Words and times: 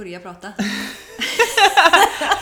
Börja 0.00 0.20
prata? 0.20 0.48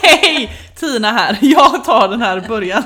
Hej! 0.03 0.51
Tina 0.77 1.13
här. 1.13 1.39
Jag 1.41 1.85
tar 1.85 2.09
den 2.09 2.23
här 2.23 2.49
början. 2.49 2.83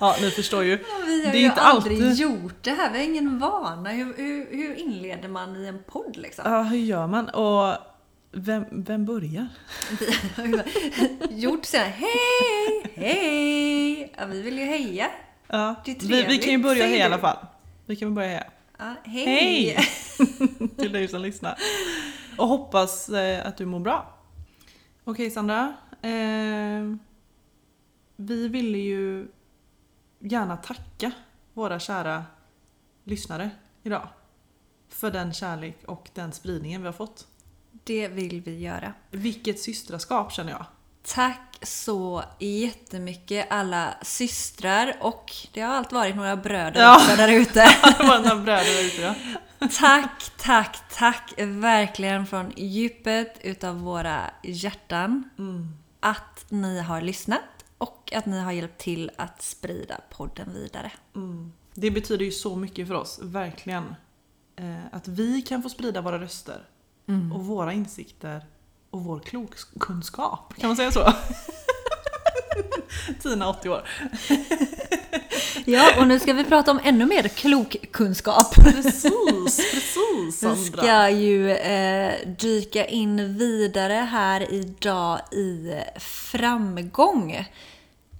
Ja, 0.00 0.16
ni 0.20 0.30
förstår 0.30 0.64
ju. 0.64 0.76
Vi 1.06 1.24
har 1.24 1.32
Det 1.32 1.38
är 1.38 1.40
ju 1.40 1.46
inte 1.46 1.60
aldrig 1.60 2.02
alltid- 2.02 2.14
gjort 2.20 2.54
det 2.64 2.70
här, 2.70 2.90
vi 2.92 2.98
har 2.98 3.04
ingen 3.04 3.38
vana. 3.38 3.90
Hur, 3.90 4.14
hur, 4.16 4.56
hur 4.56 4.74
inleder 4.74 5.28
man 5.28 5.56
i 5.56 5.66
en 5.66 5.82
podd 5.86 6.16
liksom? 6.16 6.52
Ja, 6.52 6.62
hur 6.62 6.78
gör 6.78 7.06
man? 7.06 7.28
Och 7.28 7.74
vem, 8.32 8.64
vem 8.70 9.04
börjar? 9.06 9.48
Gjort 11.30 11.64
så 11.64 11.76
här, 11.76 11.88
hej, 11.88 12.92
hej! 12.94 14.12
Ja, 14.18 14.26
vi 14.26 14.42
vill 14.42 14.58
ju 14.58 14.64
heja. 14.64 15.06
Ja, 15.48 15.74
vi, 15.84 16.22
vi 16.28 16.38
kan 16.38 16.52
ju 16.52 16.58
börja 16.58 16.86
här 16.86 16.94
i 16.96 17.02
alla 17.02 17.18
fall. 17.18 17.36
Vi 17.86 17.96
kan 17.96 18.14
börja 18.14 18.28
här. 18.28 18.48
Ja, 18.82 18.94
hej! 19.04 19.24
Hej! 19.24 19.76
Till 20.78 20.92
dig 20.92 21.08
som 21.08 21.22
lyssnar. 21.22 21.58
Och 22.38 22.48
hoppas 22.48 23.08
eh, 23.08 23.46
att 23.46 23.56
du 23.56 23.66
mår 23.66 23.80
bra. 23.80 24.18
Okej 25.04 25.30
Sandra. 25.30 25.74
Eh, 26.02 26.96
vi 28.16 28.48
ville 28.48 28.78
ju 28.78 29.28
gärna 30.18 30.56
tacka 30.56 31.12
våra 31.54 31.80
kära 31.80 32.24
lyssnare 33.04 33.50
idag. 33.82 34.08
För 34.88 35.10
den 35.10 35.32
kärlek 35.32 35.78
och 35.86 36.10
den 36.14 36.32
spridningen 36.32 36.80
vi 36.80 36.86
har 36.86 36.92
fått. 36.92 37.26
Det 37.84 38.08
vill 38.08 38.40
vi 38.40 38.58
göra. 38.58 38.92
Vilket 39.10 39.60
systraskap 39.60 40.32
känner 40.32 40.52
jag. 40.52 40.66
Tack 41.02 41.58
så 41.62 42.24
jättemycket 42.38 43.46
alla 43.50 43.94
systrar 44.02 44.96
och 45.00 45.32
det 45.52 45.60
har 45.60 45.74
allt 45.74 45.92
varit 45.92 46.16
några 46.16 46.36
bröder 46.36 46.80
Ja. 46.80 46.96
också 46.96 47.16
där 47.16 47.28
ute. 47.32 47.52
Det 47.98 48.04
var 48.06 48.18
några 48.18 48.36
bröder 48.36 48.64
där 48.64 48.84
ute 48.86 49.02
ja. 49.02 49.14
Tack, 49.78 50.30
tack, 50.38 50.78
tack 50.94 51.32
verkligen 51.38 52.26
från 52.26 52.52
djupet 52.56 53.38
utav 53.42 53.80
våra 53.80 54.30
hjärtan 54.42 55.30
att 56.00 56.44
ni 56.48 56.80
har 56.80 57.00
lyssnat 57.00 57.40
och 57.78 58.12
att 58.16 58.26
ni 58.26 58.40
har 58.40 58.52
hjälpt 58.52 58.78
till 58.80 59.10
att 59.16 59.42
sprida 59.42 60.00
podden 60.10 60.52
vidare. 60.54 60.92
Det 61.74 61.90
betyder 61.90 62.24
ju 62.24 62.30
så 62.32 62.56
mycket 62.56 62.88
för 62.88 62.94
oss, 62.94 63.18
verkligen. 63.22 63.94
Eh, 64.56 64.76
att 64.92 65.08
vi 65.08 65.42
kan 65.42 65.62
få 65.62 65.68
sprida 65.68 66.00
våra 66.00 66.18
röster 66.20 66.68
och 67.34 67.46
våra 67.46 67.72
insikter 67.72 68.44
och 68.92 69.04
vår 69.04 69.20
klokkunskap. 69.20 70.54
Kan 70.58 70.68
man 70.68 70.76
säga 70.76 70.92
så? 70.92 71.12
Tina 73.22 73.48
80 73.48 73.68
år. 73.68 73.88
Ja, 75.64 76.00
och 76.00 76.06
nu 76.08 76.18
ska 76.18 76.32
vi 76.32 76.44
prata 76.44 76.70
om 76.70 76.80
ännu 76.84 77.06
mer 77.06 77.28
klokkunskap. 77.28 78.54
Precis, 78.54 79.02
precis 79.56 79.92
Vi 80.12 80.32
Sandra. 80.32 80.82
ska 80.82 81.10
ju 81.10 81.50
eh, 81.50 82.28
dyka 82.38 82.86
in 82.86 83.38
vidare 83.38 83.92
här 83.94 84.52
idag 84.52 85.20
i 85.32 85.74
framgång. 85.98 87.44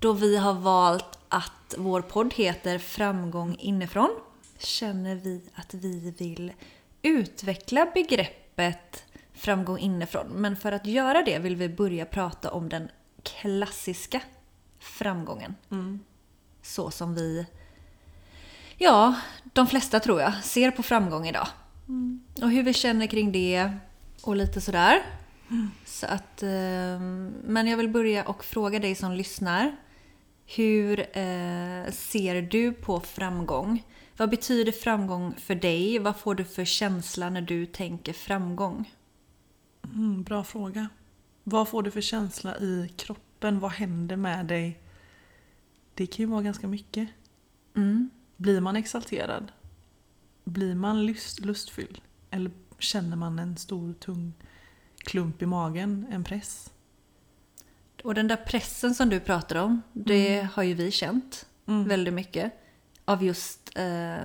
Då 0.01 0.13
vi 0.13 0.37
har 0.37 0.55
valt 0.55 1.19
att 1.29 1.75
vår 1.79 2.03
podd 2.03 2.35
heter 2.35 2.79
Framgång 2.79 3.57
inifrån. 3.59 4.11
Känner 4.59 5.15
vi 5.15 5.41
att 5.55 5.75
vi 5.75 6.15
vill 6.19 6.53
utveckla 7.03 7.87
begreppet 7.95 9.05
framgång 9.43 9.79
inifrån. 9.79 10.27
Men 10.29 10.57
för 10.57 10.73
att 10.73 10.87
göra 10.87 11.23
det 11.23 11.39
vill 11.39 11.57
vi 11.57 11.69
börja 11.69 12.07
prata 12.07 12.51
om 12.51 12.69
den 12.69 12.89
klassiska 13.23 14.21
framgången. 14.79 15.55
Så 16.63 16.91
som 16.91 17.15
vi 17.15 17.47
Ja, 18.79 19.15
de 19.53 19.67
flesta 19.67 20.01
tror 20.01 20.21
jag 20.21 20.45
ser 20.45 20.71
på 20.71 20.83
framgång 20.83 21.27
idag. 21.27 21.49
Och 22.43 22.51
hur 22.51 22.63
vi 22.63 22.73
känner 22.73 23.07
kring 23.07 23.33
det 23.33 23.71
och 24.23 24.37
lite 24.37 24.61
sådär. 24.61 25.03
Så 25.85 26.07
att, 26.07 26.43
eh, 26.43 27.01
men 27.45 27.67
jag 27.67 27.77
vill 27.77 27.89
börja 27.89 28.25
och 28.25 28.45
fråga 28.45 28.79
dig 28.79 28.95
som 28.95 29.13
lyssnar. 29.13 29.77
Hur 30.47 31.01
eh, 31.01 31.93
ser 31.93 32.43
du 32.43 32.73
på 32.73 33.01
framgång? 33.01 33.83
Vad 34.17 34.31
betyder 34.31 34.73
framgång 34.73 35.35
för 35.39 35.55
dig? 35.55 35.99
Vad 35.99 36.17
får 36.17 36.35
du 36.35 36.45
för 36.45 36.65
känsla 36.65 37.31
när 37.31 37.41
du 37.41 37.67
tänker 37.67 38.13
framgång? 38.13 38.91
Mm, 39.85 40.23
bra 40.23 40.45
fråga. 40.45 40.89
Vad 41.45 41.69
får 41.69 41.83
du 41.83 41.91
för 41.91 42.01
känsla 42.01 42.57
i 42.59 42.93
kroppen? 42.97 43.61
Vad 43.61 43.71
händer 43.71 44.17
med 44.17 44.47
dig? 44.47 44.81
Det 45.95 46.07
kan 46.07 46.23
ju 46.23 46.27
vara 46.27 46.43
ganska 46.43 46.67
mycket. 46.69 47.09
Mm. 47.77 48.11
Blir 48.37 48.61
man 48.61 48.77
exalterad? 48.77 49.53
Blir 50.45 50.75
man 50.75 51.07
lust, 51.07 51.41
lustfylld? 51.41 52.01
Eller 52.31 52.51
känner 52.79 53.17
man 53.17 53.39
en 53.39 53.57
stor 53.57 53.93
tung 53.93 54.33
klump 54.97 55.43
i 55.43 55.47
magen? 55.47 56.07
En 56.11 56.25
press? 56.25 56.71
Och 58.05 58.15
den 58.15 58.29
där 58.29 58.37
pressen 58.37 58.95
som 58.95 59.09
du 59.09 59.21
pratar 59.21 59.57
om, 59.57 59.83
det 59.93 60.49
har 60.55 60.63
ju 60.63 60.75
vi 60.75 60.91
känt 60.91 61.47
Mm. 61.67 61.89
väldigt 61.89 62.15
mycket. 62.15 62.53
Av 63.05 63.23
just 63.25 63.71
eh, 63.77 64.17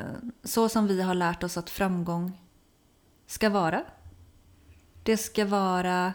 så 0.44 0.70
som 0.70 0.88
vi 0.88 1.02
har 1.02 1.14
lärt 1.14 1.44
oss 1.44 1.58
att 1.58 1.70
framgång 1.70 2.42
ska 3.28 3.50
vara. 3.50 3.84
Det 5.08 5.18
ska 5.18 5.46
vara 5.46 6.14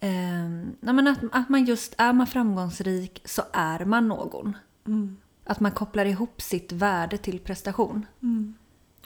eh, 0.00 0.48
nej 0.80 1.08
att, 1.08 1.18
att 1.32 1.48
man 1.48 1.64
just 1.64 1.94
är 1.98 2.12
man 2.12 2.26
framgångsrik 2.26 3.22
så 3.24 3.42
är 3.52 3.84
man 3.84 4.08
någon. 4.08 4.56
Mm. 4.86 5.16
Att 5.44 5.60
man 5.60 5.72
kopplar 5.72 6.04
ihop 6.04 6.42
sitt 6.42 6.72
värde 6.72 7.18
till 7.18 7.40
prestation. 7.40 8.06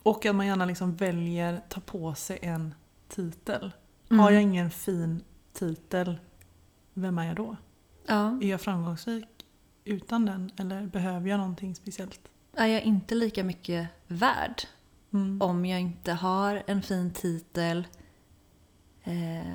Och 0.02 0.26
att 0.26 0.34
man 0.36 0.46
gärna 0.46 0.64
liksom 0.64 0.96
väljer 0.96 1.62
ta 1.68 1.80
på 1.80 2.14
sig 2.14 2.38
en 2.42 2.74
titel. 3.08 3.72
Mm. 4.10 4.20
Har 4.20 4.30
jag 4.30 4.42
ingen 4.42 4.70
fin 4.70 5.22
titel, 5.52 6.18
vem 6.94 7.18
är 7.18 7.26
jag 7.26 7.36
då? 7.36 7.56
Ja. 8.06 8.38
Är 8.42 8.48
jag 8.48 8.60
framgångsrik 8.60 9.46
utan 9.84 10.26
den? 10.26 10.50
Eller 10.56 10.86
behöver 10.86 11.28
jag 11.28 11.38
någonting 11.38 11.74
speciellt? 11.74 12.20
Är 12.56 12.66
jag 12.66 12.82
inte 12.82 13.14
lika 13.14 13.44
mycket 13.44 13.88
värd 14.06 14.62
Mm. 15.14 15.42
om 15.42 15.66
jag 15.66 15.80
inte 15.80 16.12
har 16.12 16.62
en 16.66 16.82
fin 16.82 17.10
titel? 17.10 17.86
Eh, 19.04 19.46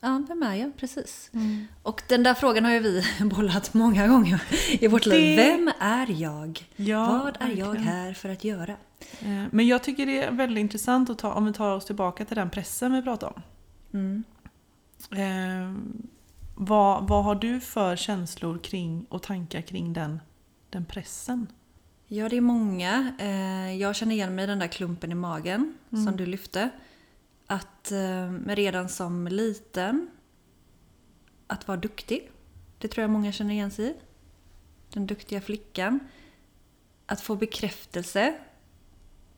ja, 0.00 0.22
vem 0.28 0.42
är 0.42 0.54
jag? 0.54 0.76
Precis. 0.76 1.30
Mm. 1.34 1.66
Och 1.82 2.02
den 2.08 2.22
där 2.22 2.34
frågan 2.34 2.64
har 2.64 2.72
ju 2.72 2.80
vi 2.80 3.02
bollat 3.24 3.74
många 3.74 4.06
gånger 4.08 4.42
i 4.80 4.88
vårt 4.88 5.06
liv. 5.06 5.36
Vem 5.36 5.70
är 5.80 6.10
jag? 6.22 6.68
Ja, 6.76 7.06
Vad 7.24 7.36
är 7.48 7.54
jag 7.56 7.66
verkligen. 7.66 7.88
här 7.88 8.12
för 8.14 8.28
att 8.28 8.44
göra? 8.44 8.76
Eh, 9.20 9.44
Men 9.50 9.66
jag 9.66 9.82
tycker 9.82 10.06
det 10.06 10.22
är 10.22 10.30
väldigt 10.30 10.60
intressant 10.60 11.10
att 11.10 11.18
ta, 11.18 11.32
om 11.32 11.44
vi 11.46 11.52
tar 11.52 11.74
oss 11.76 11.84
tillbaka 11.84 12.24
till 12.24 12.36
den 12.36 12.50
pressen 12.50 12.92
vi 12.92 13.02
pratade 13.02 13.32
om. 13.36 13.42
Mm. 13.92 14.24
Eh, 15.10 15.80
vad, 16.54 17.08
vad 17.08 17.24
har 17.24 17.34
du 17.34 17.60
för 17.60 17.96
känslor 17.96 18.58
kring 18.58 19.06
och 19.08 19.22
tankar 19.22 19.60
kring 19.60 19.92
den, 19.92 20.20
den 20.70 20.84
pressen? 20.84 21.46
Ja, 22.08 22.28
det 22.28 22.36
är 22.36 22.40
många. 22.40 23.12
Eh, 23.18 23.76
Jag 23.76 23.96
känner 23.96 24.14
igen 24.14 24.34
mig 24.34 24.44
i 24.44 24.46
den 24.46 24.58
där 24.58 24.66
klumpen 24.68 25.12
i 25.12 25.14
magen 25.14 25.74
som 25.90 26.16
du 26.16 26.26
lyfte. 26.26 26.70
Att 27.46 27.92
eh, 27.92 28.32
redan 28.46 28.88
som 28.88 29.28
liten, 29.28 30.10
att 31.46 31.68
vara 31.68 31.78
duktig. 31.78 32.30
Det 32.78 32.88
tror 32.88 33.02
jag 33.02 33.10
många 33.10 33.32
känner 33.32 33.54
igen 33.54 33.70
sig 33.70 33.86
i. 33.86 33.94
Den 34.92 35.06
duktiga 35.06 35.40
flickan. 35.40 36.00
Att 37.06 37.20
få 37.20 37.36
bekräftelse 37.36 38.34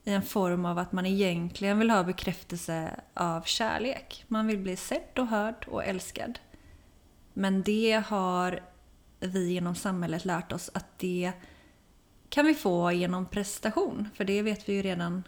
i 0.03 0.13
en 0.13 0.21
form 0.21 0.65
av 0.65 0.77
att 0.77 0.91
man 0.91 1.05
egentligen 1.05 1.79
vill 1.79 1.89
ha 1.89 2.03
bekräftelse 2.03 2.99
av 3.13 3.41
kärlek. 3.41 4.25
Man 4.27 4.47
vill 4.47 4.57
bli 4.57 4.75
sedd 4.75 5.19
och 5.19 5.27
hörd 5.27 5.65
och 5.67 5.85
älskad. 5.85 6.39
Men 7.33 7.63
det 7.63 8.03
har 8.07 8.59
vi 9.19 9.51
genom 9.51 9.75
samhället 9.75 10.25
lärt 10.25 10.51
oss 10.51 10.69
att 10.73 10.99
det 10.99 11.31
kan 12.29 12.45
vi 12.45 12.53
få 12.53 12.91
genom 12.91 13.25
prestation. 13.25 14.09
För 14.13 14.23
det 14.23 14.41
vet 14.41 14.69
vi 14.69 14.73
ju 14.73 14.81
redan 14.81 15.23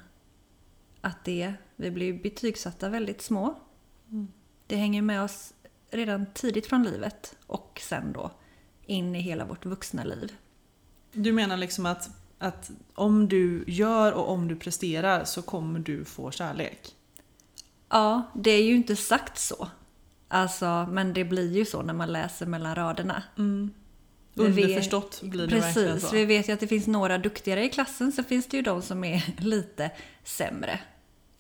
att 1.02 1.26
det, 1.26 1.54
vi 1.76 1.92
blir 1.92 2.14
betygsatta 2.14 2.90
väldigt 2.90 3.22
små. 3.22 3.60
Det 4.68 4.76
hänger 4.76 5.02
med 5.02 5.22
oss 5.24 5.54
redan 5.92 6.26
tidigt 6.34 6.68
från 6.68 6.84
livet 6.84 7.36
och 7.48 7.82
sen 7.84 8.14
då 8.14 8.32
in 8.86 9.16
i 9.16 9.20
hela 9.22 9.46
vårt 9.46 9.66
vuxna 9.66 10.04
liv. 10.04 10.34
Du 11.14 11.32
menar 11.32 11.58
liksom 11.58 11.86
att 11.86 12.10
Att 12.40 12.72
om 12.96 13.28
du 13.28 13.64
gör 13.68 14.12
och 14.12 14.30
om 14.30 14.48
du 14.48 14.56
presterar 14.56 15.24
så 15.26 15.42
kommer 15.42 15.80
du 15.80 16.06
få 16.06 16.32
kärlek. 16.32 16.96
Ja, 17.90 18.32
det 18.36 18.52
är 18.52 18.64
ju 18.64 18.76
inte 18.76 18.96
sagt 18.96 19.38
så. 19.40 19.68
Alltså, 20.28 20.88
men 20.92 21.14
det 21.14 21.24
blir 21.26 21.52
ju 21.58 21.66
så 21.66 21.82
när 21.82 21.94
man 21.94 22.12
läser 22.14 22.46
mellan 22.46 22.76
raderna. 22.76 23.24
Vi 23.36 24.48
vet- 24.48 24.58
Underförstått 24.58 25.22
blir 25.22 25.48
det 25.48 25.56
verkligen 25.60 25.94
Precis, 25.94 26.10
så. 26.10 26.16
vi 26.16 26.26
vet 26.26 26.50
ju 26.50 26.54
att 26.54 26.60
det 26.60 26.68
finns 26.68 26.88
några 26.88 27.18
duktigare 27.18 27.66
i 27.66 27.70
klassen, 27.70 28.12
så 28.12 28.24
finns 28.24 28.48
det 28.48 28.58
ju 28.58 28.64
de 28.64 28.82
som 28.82 29.04
är 29.04 29.24
lite 29.38 29.92
sämre. 30.24 30.80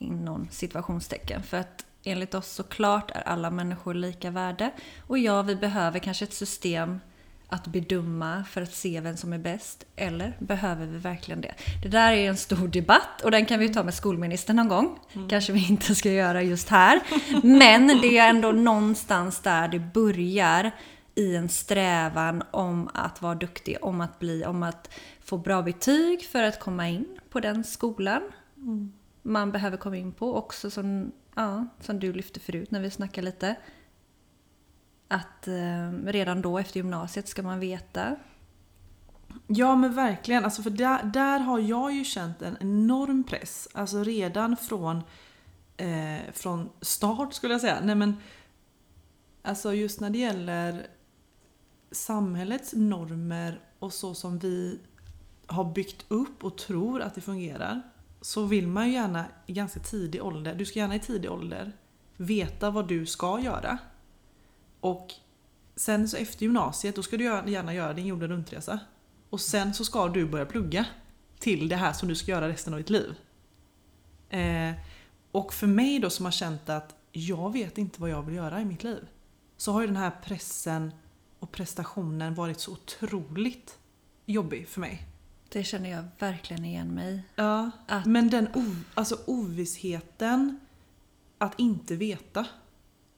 Inom 0.01 0.48
situationstecken. 0.51 1.44
För 1.44 1.57
att 1.57 1.86
enligt 2.03 2.33
oss 2.33 2.51
såklart 2.51 3.12
är 3.12 3.21
alla 3.21 3.50
människor 3.50 3.94
lika 3.94 4.31
värde. 4.31 4.71
Och 5.07 5.18
ja, 5.18 5.42
vi 5.42 5.56
behöver 5.56 6.00
kanske 6.00 6.25
ett 6.25 6.33
system 6.33 7.00
att 7.48 7.68
bedöma 7.68 8.44
för 8.50 8.62
att 8.62 8.74
se 8.74 9.00
vem 9.00 9.18
som 9.18 9.33
är 9.33 9.38
bäst. 9.38 9.86
Eller 9.95 10.38
behöver 10.39 10.86
vi 10.86 10.98
verkligen 10.98 11.42
det? 11.42 11.53
Det 11.83 11.89
där 11.89 12.12
är 12.12 12.30
en 12.30 12.38
stor 12.38 12.68
debatt 12.68 13.21
och 13.24 13.31
den 13.31 13.45
kan 13.45 13.59
vi 13.59 13.74
ta 13.74 13.83
med 13.83 13.94
skolministern 13.94 14.56
någon 14.56 14.68
gång. 14.68 15.00
Kanske 15.30 15.53
vi 15.53 15.68
inte 15.68 15.95
ska 15.95 16.12
göra 16.12 16.42
just 16.42 16.69
här. 16.69 17.00
Men 17.44 17.88
det 17.88 18.18
är 18.18 18.30
ändå 18.30 18.51
någonstans 18.51 19.39
där 19.39 19.68
det 19.68 19.80
börjar 19.80 20.71
i 21.15 21.36
en 21.36 21.50
strävan 21.50 22.44
om 22.51 22.89
att 22.94 23.21
vara 23.21 23.36
duktig, 23.36 23.77
om 23.81 24.01
att 24.01 24.19
bli, 24.19 24.45
om 24.45 24.63
att 24.63 24.89
få 25.24 25.38
bra 25.38 25.62
betyg 25.62 26.24
för 26.24 26.44
att 26.44 26.59
komma 26.59 26.89
in 26.89 27.19
på 27.30 27.39
den 27.39 27.63
skolan 27.63 28.21
man 29.21 29.51
behöver 29.51 29.77
komma 29.77 29.97
in 29.97 30.12
på. 30.12 30.35
Också 30.35 30.71
som, 30.71 31.12
ja, 31.35 31.68
som 31.79 32.00
du 32.00 32.13
lyfte 32.13 32.39
förut 32.39 32.71
när 32.71 32.81
vi 32.81 32.91
snackade 32.91 33.25
lite. 33.25 33.56
Att 35.07 35.47
eh, 35.47 35.91
redan 36.06 36.41
då 36.41 36.57
efter 36.57 36.77
gymnasiet 36.77 37.27
ska 37.27 37.44
man 37.44 37.59
veta. 37.59 38.15
Ja 39.47 39.75
men 39.75 39.95
verkligen, 39.95 40.45
alltså 40.45 40.63
för 40.63 40.69
där, 40.69 41.03
där 41.03 41.39
har 41.39 41.59
jag 41.59 41.94
ju 41.94 42.03
känt 42.03 42.41
en 42.41 42.57
enorm 42.59 43.23
press. 43.23 43.68
Alltså 43.73 44.03
redan 44.03 44.57
från, 44.57 45.03
eh, 45.77 46.31
från 46.33 46.69
start 46.81 47.33
skulle 47.33 47.53
jag 47.53 47.62
säga. 47.62 47.79
Nej 47.83 47.95
men, 47.95 48.17
alltså 49.41 49.74
just 49.74 50.00
när 50.00 50.09
det 50.09 50.17
gäller 50.17 50.88
samhällets 51.91 52.74
normer 52.74 53.62
och 53.79 53.94
så 53.94 54.13
som 54.13 54.39
vi 54.39 54.79
har 55.47 55.63
byggt 55.63 56.06
upp 56.07 56.44
och 56.44 56.57
tror 56.57 57.01
att 57.01 57.15
det 57.15 57.21
fungerar. 57.21 57.81
Så 58.21 58.45
vill 58.45 58.68
man 58.68 58.88
ju 58.88 58.94
gärna 58.94 59.25
i 59.45 59.53
ganska 59.53 59.79
tidig 59.79 60.23
ålder, 60.23 60.56
du 60.56 60.65
ska 60.65 60.79
gärna 60.79 60.95
i 60.95 61.00
tidig 61.00 61.31
ålder 61.31 61.71
veta 62.18 62.71
vad 62.71 62.88
du 62.88 63.06
ska 63.06 63.39
göra. 63.39 63.77
Och 64.79 65.07
sen 65.75 66.09
så 66.09 66.18
efter 66.18 66.44
gymnasiet, 66.44 66.95
då 66.95 67.03
ska 67.03 67.18
du 67.18 67.23
gärna- 67.23 67.73
göra 67.73 67.94
din 67.94 68.06
jorden 68.06 68.29
runt-resa. 68.29 68.79
Och 69.29 69.41
sen 69.41 69.73
så 69.73 69.85
ska 69.85 70.07
du 70.07 70.25
börja 70.25 70.45
plugga 70.45 70.85
till 71.39 71.69
det 71.69 71.75
här 71.75 71.94
som 71.94 72.09
du 72.09 72.15
ska 72.15 72.31
göra 72.31 72.47
resten 72.47 72.73
av 72.73 72.79
ditt 72.79 72.89
liv. 72.89 73.15
Eh, 74.29 74.74
och 75.31 75.53
för 75.53 75.67
mig 75.67 76.00
då 76.00 76.09
som 76.09 76.25
har 76.25 76.31
känt 76.31 76.69
att 76.69 76.95
jag 77.12 77.53
vet 77.53 77.77
inte 77.77 78.01
vad 78.01 78.09
jag 78.09 78.21
vill 78.21 78.35
göra 78.35 78.62
i 78.62 78.65
mitt 78.65 78.83
liv. 78.83 79.07
Så 79.57 79.71
har 79.71 79.81
ju 79.81 79.88
den 79.88 79.95
här 79.95 80.12
pressen 80.24 80.91
och 81.39 81.51
prestationen 81.51 82.35
varit 82.35 82.59
så 82.59 82.71
otroligt 82.71 83.79
jobbig 84.25 84.67
för 84.67 84.79
mig. 84.79 85.07
Det 85.51 85.63
känner 85.63 85.89
jag 85.92 86.03
verkligen 86.19 86.65
igen 86.65 86.88
mig. 86.95 87.24
Ja, 87.36 87.71
Att- 87.88 88.06
men 88.06 88.30
den 88.30 88.48
ov- 88.48 88.83
alltså 88.94 89.18
ovissheten 89.27 90.59
att 91.38 91.59
inte 91.59 91.95
veta 91.95 92.45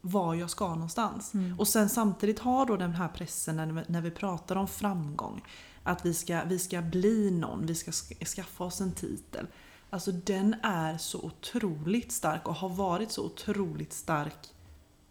var 0.02 0.36
jag 0.36 0.50
ska 0.50 0.70
någonstans. 0.74 1.32
Och 1.58 1.68
sen 1.68 1.90
samtidigt 1.90 2.40
ha 2.40 2.66
då 2.66 2.76
den 2.78 2.92
här 2.92 3.08
pressen 3.08 3.56
när 3.56 3.66
vi, 3.66 3.82
när 3.88 4.02
vi 4.02 4.12
pratar 4.12 4.56
om 4.56 4.68
framgång. 4.68 5.42
Att 5.84 6.06
vi 6.06 6.14
ska, 6.14 6.44
vi 6.44 6.60
ska 6.60 6.82
bli 6.82 7.32
någon, 7.32 7.66
vi 7.66 7.76
ska 7.76 7.92
sk- 7.92 8.26
skaffa 8.26 8.64
oss 8.64 8.82
en 8.82 8.92
titel. 8.92 9.48
Alltså 9.90 10.12
den 10.12 10.56
är 10.64 10.98
så 10.98 11.20
otroligt 11.22 12.12
stark 12.12 12.48
och 12.48 12.56
har 12.56 12.70
varit 12.70 13.12
så 13.12 13.26
otroligt 13.26 13.94
stark 13.94 14.48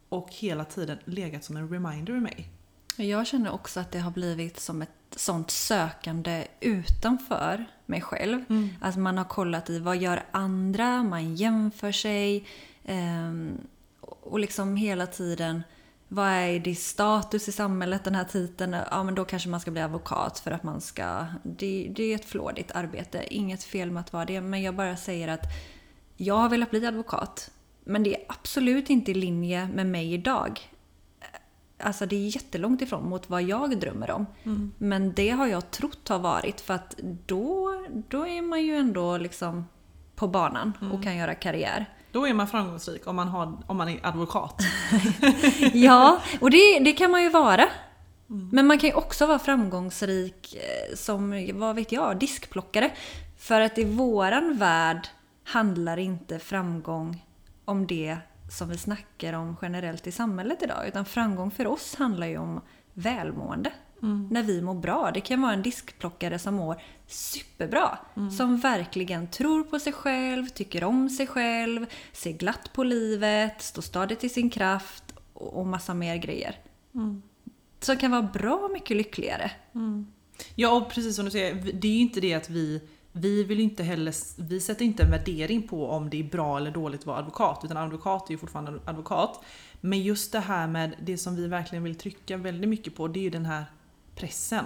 och 0.08 0.28
hela 0.30 0.64
tiden 0.64 0.98
legat 1.04 1.44
som 1.44 1.56
en 1.56 1.68
reminder 1.68 2.16
i 2.16 2.20
mig. 2.20 2.48
Jag 2.96 3.26
känner 3.26 3.52
också 3.52 3.80
att 3.80 3.92
det 3.92 3.98
har 3.98 4.10
blivit 4.10 4.60
som 4.60 4.82
ett 4.82 4.90
sånt 5.16 5.50
sökande 5.50 6.46
utanför 6.60 7.64
mig 7.86 8.00
själv. 8.00 8.44
Att 8.80 8.96
man 8.96 9.18
har 9.18 9.24
kollat 9.24 9.70
i 9.70 9.78
vad 9.78 9.96
gör 9.96 10.22
andra, 10.30 11.02
man 11.02 11.34
jämför 11.34 11.92
sig. 11.92 12.46
ehm, 12.84 13.58
och 14.00 14.38
liksom 14.38 14.76
hela 14.76 15.06
tiden, 15.06 15.62
vad 16.08 16.28
är 16.28 16.58
det 16.58 16.74
status 16.74 17.48
i 17.48 17.52
samhället, 17.52 18.04
den 18.04 18.14
här 18.14 18.24
titeln? 18.24 18.76
Ja 18.90 19.02
men 19.02 19.14
då 19.14 19.24
kanske 19.24 19.48
man 19.48 19.60
ska 19.60 19.70
bli 19.70 19.80
advokat 19.80 20.38
för 20.38 20.50
att 20.50 20.62
man 20.62 20.80
ska... 20.80 21.26
Det, 21.42 21.92
det 21.96 22.02
är 22.02 22.14
ett 22.14 22.24
flådigt 22.24 22.70
arbete, 22.70 23.24
inget 23.30 23.64
fel 23.64 23.90
med 23.90 24.00
att 24.00 24.12
vara 24.12 24.24
det. 24.24 24.40
Men 24.40 24.62
jag 24.62 24.74
bara 24.74 24.96
säger 24.96 25.28
att 25.28 25.44
jag 26.16 26.34
har 26.34 26.48
velat 26.48 26.70
bli 26.70 26.86
advokat. 26.86 27.50
Men 27.84 28.02
det 28.02 28.14
är 28.16 28.24
absolut 28.28 28.90
inte 28.90 29.10
i 29.10 29.14
linje 29.14 29.68
med 29.74 29.86
mig 29.86 30.14
idag. 30.14 30.71
Alltså 31.82 32.06
det 32.06 32.16
är 32.16 32.28
jättelångt 32.28 32.82
ifrån 32.82 33.08
mot 33.08 33.30
vad 33.30 33.42
jag 33.42 33.80
drömmer 33.80 34.10
om. 34.10 34.26
Men 34.78 35.12
det 35.12 35.30
har 35.30 35.46
jag 35.46 35.70
trott 35.70 36.08
har 36.08 36.18
varit 36.18 36.60
för 36.60 36.74
att 36.74 36.94
då, 37.26 37.82
då 38.08 38.26
är 38.26 38.42
man 38.42 38.62
ju 38.62 38.76
ändå 38.76 39.16
liksom 39.16 39.64
på 40.14 40.28
banan 40.28 40.72
och 40.92 41.02
kan 41.02 41.16
göra 41.16 41.34
karriär. 41.34 41.86
Då 42.12 42.26
är 42.28 42.34
man 42.34 42.48
framgångsrik 42.48 43.06
om 43.06 43.16
man, 43.16 43.28
har, 43.28 43.58
om 43.66 43.76
man 43.76 43.88
är 43.88 44.00
advokat. 44.02 44.62
Ja, 45.72 46.22
och 46.40 46.50
det, 46.50 46.78
det 46.78 46.92
kan 46.92 47.10
man 47.10 47.22
ju 47.22 47.28
vara. 47.28 47.68
Men 48.52 48.66
man 48.66 48.78
kan 48.78 48.88
ju 48.88 48.94
också 48.94 49.26
vara 49.26 49.38
framgångsrik 49.38 50.56
eh, 50.56 50.96
som, 50.96 51.50
vad 51.54 51.76
vet 51.76 51.92
jag, 51.92 52.18
diskplockare. 52.18 52.90
För 53.38 53.60
att 53.60 53.78
i 53.78 53.84
våran 53.84 54.58
värld 54.58 55.08
handlar 55.44 55.96
inte 55.96 56.38
framgång 56.38 57.26
om 57.64 57.86
det 57.86 58.16
som 58.52 58.68
vi 58.68 58.78
snackar 58.78 59.32
om 59.32 59.56
generellt 59.62 60.06
i 60.06 60.12
samhället 60.12 60.62
idag. 60.62 60.88
Utan 60.88 61.04
framgång 61.04 61.50
för 61.50 61.66
oss 61.66 61.94
handlar 61.94 62.26
ju 62.26 62.38
om 62.38 62.60
välmående. 62.94 63.72
När 64.30 64.42
vi 64.42 64.62
mår 64.62 64.74
bra. 64.74 65.10
Det 65.14 65.20
kan 65.20 65.42
vara 65.42 65.52
en 65.52 65.62
diskplockare 65.62 66.38
som 66.38 66.54
mår 66.54 66.80
superbra. 67.06 67.98
Som 68.36 68.56
verkligen 68.56 69.26
tror 69.30 69.64
på 69.64 69.78
sig 69.78 69.92
själv, 69.92 70.46
tycker 70.46 70.84
om 70.84 71.10
sig 71.10 71.26
själv, 71.26 71.86
ser 72.12 72.32
glatt 72.32 72.72
på 72.72 72.84
livet, 72.84 73.62
står 73.62 73.82
stadigt 73.82 74.24
i 74.24 74.28
sin 74.28 74.50
kraft 74.50 75.04
och 75.32 75.66
massa 75.66 75.94
mer 75.94 76.16
grejer. 76.16 76.58
Som 77.80 77.96
kan 77.96 78.10
vara 78.10 78.22
bra 78.22 78.70
mycket 78.72 78.96
lyckligare. 78.96 79.50
Ja, 80.54 80.76
och 80.76 80.90
precis 80.90 81.16
som 81.16 81.24
du 81.24 81.30
säger, 81.30 81.72
det 81.72 81.88
är 81.88 81.92
ju 81.92 82.00
inte 82.00 82.20
det 82.20 82.34
att 82.34 82.50
vi 82.50 82.82
vi 83.12 83.44
vill 83.44 83.60
inte 83.60 83.82
heller, 83.82 84.14
vi 84.42 84.60
sätter 84.60 84.84
inte 84.84 85.02
en 85.02 85.10
värdering 85.10 85.68
på 85.68 85.88
om 85.90 86.10
det 86.10 86.20
är 86.20 86.24
bra 86.24 86.56
eller 86.56 86.70
dåligt 86.70 87.00
att 87.00 87.06
vara 87.06 87.18
advokat, 87.18 87.60
utan 87.64 87.76
advokat 87.76 88.28
är 88.28 88.32
ju 88.32 88.38
fortfarande 88.38 88.80
advokat. 88.84 89.44
Men 89.80 90.02
just 90.02 90.32
det 90.32 90.40
här 90.40 90.66
med 90.66 90.96
det 91.02 91.18
som 91.18 91.36
vi 91.36 91.46
verkligen 91.46 91.84
vill 91.84 91.94
trycka 91.94 92.36
väldigt 92.36 92.68
mycket 92.68 92.94
på, 92.96 93.08
det 93.08 93.20
är 93.20 93.22
ju 93.22 93.30
den 93.30 93.46
här 93.46 93.64
pressen. 94.14 94.64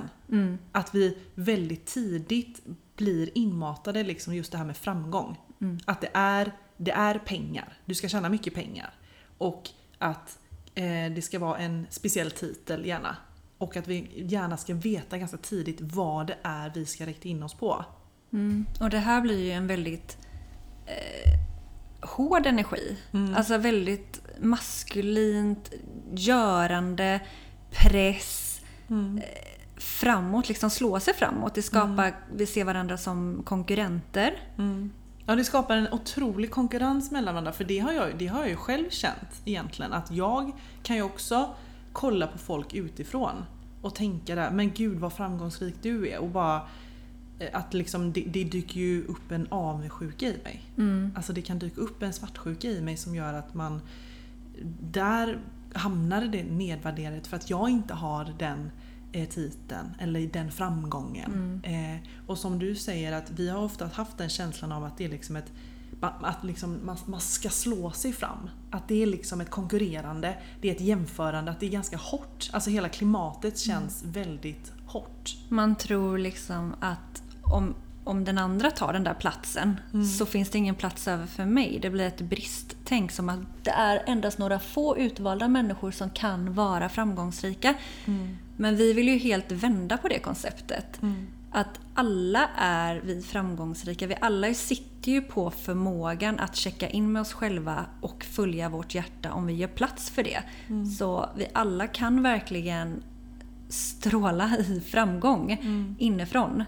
Att 0.73 0.95
vi 0.95 1.19
väldigt 1.35 1.87
tidigt 1.87 2.63
blir 2.97 3.39
inmatade 3.39 4.03
liksom 4.03 4.35
just 4.35 4.53
det 4.53 4.59
här 4.59 4.65
med 4.65 4.77
framgång. 4.77 5.37
Att 5.85 6.01
det 6.01 6.11
är, 6.13 6.53
det 6.77 6.91
är 6.91 7.19
pengar, 7.19 7.79
du 7.85 7.95
ska 7.95 8.09
tjäna 8.09 8.29
mycket 8.29 8.55
pengar. 8.55 8.95
Och 9.39 9.69
att 9.99 10.39
eh, 10.75 11.13
det 11.15 11.23
ska 11.25 11.39
vara 11.39 11.59
en 11.59 11.87
speciell 11.91 12.31
titel 12.31 12.87
gärna. 12.87 13.17
Och 13.59 13.77
att 13.77 13.89
vi 13.89 14.25
gärna 14.29 14.57
ska 14.57 14.75
veta 14.75 15.19
ganska 15.19 15.37
tidigt 15.37 15.81
vad 15.81 16.27
det 16.27 16.37
är 16.43 16.73
vi 16.75 16.87
ska 16.87 17.07
rikta 17.07 17.29
in 17.29 17.43
oss 17.43 17.55
på. 17.55 17.85
Mm. 18.33 18.67
Och 18.81 18.91
det 18.91 18.99
här 18.99 19.21
blir 19.21 19.45
ju 19.45 19.51
en 19.51 19.67
väldigt 19.67 20.19
eh, 20.87 21.33
hård 22.09 22.47
energi. 22.47 22.97
Alltså 23.37 23.59
väldigt 23.59 24.23
maskulint, 24.41 25.73
görande, 26.15 27.21
press. 27.71 28.61
Eh, 28.89 29.23
framåt, 29.77 30.49
liksom 30.49 30.71
slå 30.71 31.01
sig 31.01 31.15
framåt. 31.15 31.55
Det 31.55 31.63
skapar, 31.63 32.17
vi 32.35 32.47
ser 32.47 32.65
varandra 32.65 32.99
som 32.99 33.43
konkurrenter. 33.45 34.41
Ja, 35.27 35.37
det 35.37 35.45
skapar 35.45 35.77
en 35.77 35.93
otrolig 35.93 36.51
konkurrens 36.51 37.11
mellan 37.11 37.35
varandra. 37.35 37.53
För 37.53 37.65
det 37.65 37.79
har, 37.79 37.93
jag, 37.93 38.19
det 38.19 38.27
har 38.27 38.41
jag 38.41 38.49
ju 38.49 38.57
själv 38.57 38.91
känt 38.91 39.43
egentligen. 39.45 39.93
Att 39.93 40.11
jag 40.11 40.53
kan 40.83 40.97
ju 40.97 41.03
också 41.03 41.55
kolla 41.93 42.27
på 42.27 42.39
folk 42.39 42.75
utifrån 42.75 43.45
och 43.83 43.95
tänka 43.95 44.35
där, 44.35 44.51
men 44.51 44.71
gud 44.71 44.99
vad 44.99 45.13
framgångsrik 45.13 45.75
du 45.83 46.09
är. 46.09 46.19
Och 46.19 46.29
bara 46.29 46.61
att 47.53 47.75
liksom, 47.75 48.13
det, 48.13 48.21
det 48.21 48.45
dyker 48.45 48.81
ju 48.81 49.05
upp 49.05 49.31
en 49.31 49.47
avundsjuka 49.51 50.27
i 50.27 50.39
mig. 50.45 50.63
Alltså 51.15 51.33
det 51.33 51.43
kan 51.43 51.59
dyka 51.59 51.81
upp 51.81 52.03
en 52.03 52.13
svartsjuka 52.13 52.69
i 52.69 52.81
mig 52.81 52.97
som 52.97 53.15
gör 53.15 53.35
att 53.35 53.55
man 53.55 53.81
där 54.81 55.39
hamnar 55.73 56.25
det 56.25 56.45
nedvärderat 56.45 57.27
för 57.27 57.37
att 57.37 57.51
jag 57.51 57.71
inte 57.71 57.95
har 57.95 58.35
den 58.39 58.71
eh, 59.13 59.29
titeln 59.29 59.95
eller 59.99 60.21
den 60.21 60.53
framgången. 60.53 61.61
Eh, 61.65 62.09
och 62.27 62.39
som 62.39 62.59
du 62.59 62.75
säger 62.75 63.13
att 63.13 63.31
vi 63.31 63.49
har 63.49 63.63
ofta 63.63 63.87
haft 63.87 64.19
den 64.19 64.29
känslan 64.29 64.73
av 64.73 64.85
att 64.85 64.99
det 64.99 65.05
är 65.05 65.09
liksom 65.09 65.37
ett 65.37 65.53
att 66.01 66.45
liksom 66.45 66.81
man, 66.85 66.97
man 67.07 67.21
ska 67.21 67.49
slå 67.49 67.91
sig 67.91 68.13
fram. 68.13 68.51
Att 68.71 68.89
det 68.89 69.03
är 69.03 69.07
liksom 69.07 69.41
ett 69.41 69.51
konkurrerande, 69.51 70.37
det 70.61 70.71
är 70.71 70.75
ett 70.75 70.81
jämförande, 70.81 71.51
att 71.51 71.61
det 71.61 71.67
är 71.67 71.71
ganska 71.71 71.97
hårt. 71.97 72.51
Alltså 72.53 72.71
hela 72.71 72.89
klimatet 72.89 73.59
känns 73.59 74.05
väldigt 74.05 74.73
hårt. 74.87 75.37
Man 75.49 75.77
tror 75.77 76.19
liksom 76.19 76.75
att 76.81 77.23
om 77.53 77.75
om 78.07 78.25
den 78.25 78.39
andra 78.39 78.71
tar 78.71 78.93
den 78.93 79.05
där 79.05 79.15
platsen 79.15 79.81
så 80.19 80.27
finns 80.27 80.51
det 80.51 80.59
ingen 80.59 80.75
plats 80.75 81.09
över 81.09 81.27
för 81.27 81.45
mig. 81.45 81.79
Det 81.83 81.91
blir 81.91 82.05
ett 82.05 82.21
bristtänk 82.21 83.13
som 83.13 83.29
att 83.29 83.41
det 83.63 83.71
är 83.71 84.03
endast 84.07 84.39
några 84.39 84.59
få 84.59 84.99
utvalda 84.99 85.49
människor 85.49 85.91
som 85.91 86.11
kan 86.11 86.55
vara 86.55 86.89
framgångsrika. 86.89 87.75
Men 88.57 88.77
vi 88.77 88.93
vill 88.93 89.09
ju 89.09 89.19
helt 89.19 89.53
vända 89.53 89.97
på 89.97 90.09
det 90.09 90.19
konceptet. 90.19 91.01
Att 91.51 91.81
alla 91.95 92.49
är 92.57 93.01
vi 93.05 93.23
framgångsrika. 93.23 94.07
Vi 94.07 94.17
alla 94.21 94.55
sitter 94.55 95.13
ju 95.13 95.23
på 95.23 95.51
förmågan 95.51 96.39
att 96.39 96.57
checka 96.57 96.89
in 96.89 97.13
med 97.13 97.23
oss 97.23 97.33
själva 97.33 97.87
och 98.01 98.25
följa 98.25 98.69
vårt 98.69 98.95
hjärta 98.95 99.33
om 99.33 99.47
vi 99.47 99.53
gör 99.53 99.69
plats 99.69 100.11
för 100.11 100.23
det. 100.23 100.43
Så 100.99 101.29
vi 101.37 101.47
alla 101.53 101.87
kan 101.87 102.23
verkligen 102.23 103.03
stråla 103.69 104.57
i 104.59 104.81
framgång 104.81 105.59
inifrån. 105.99 106.65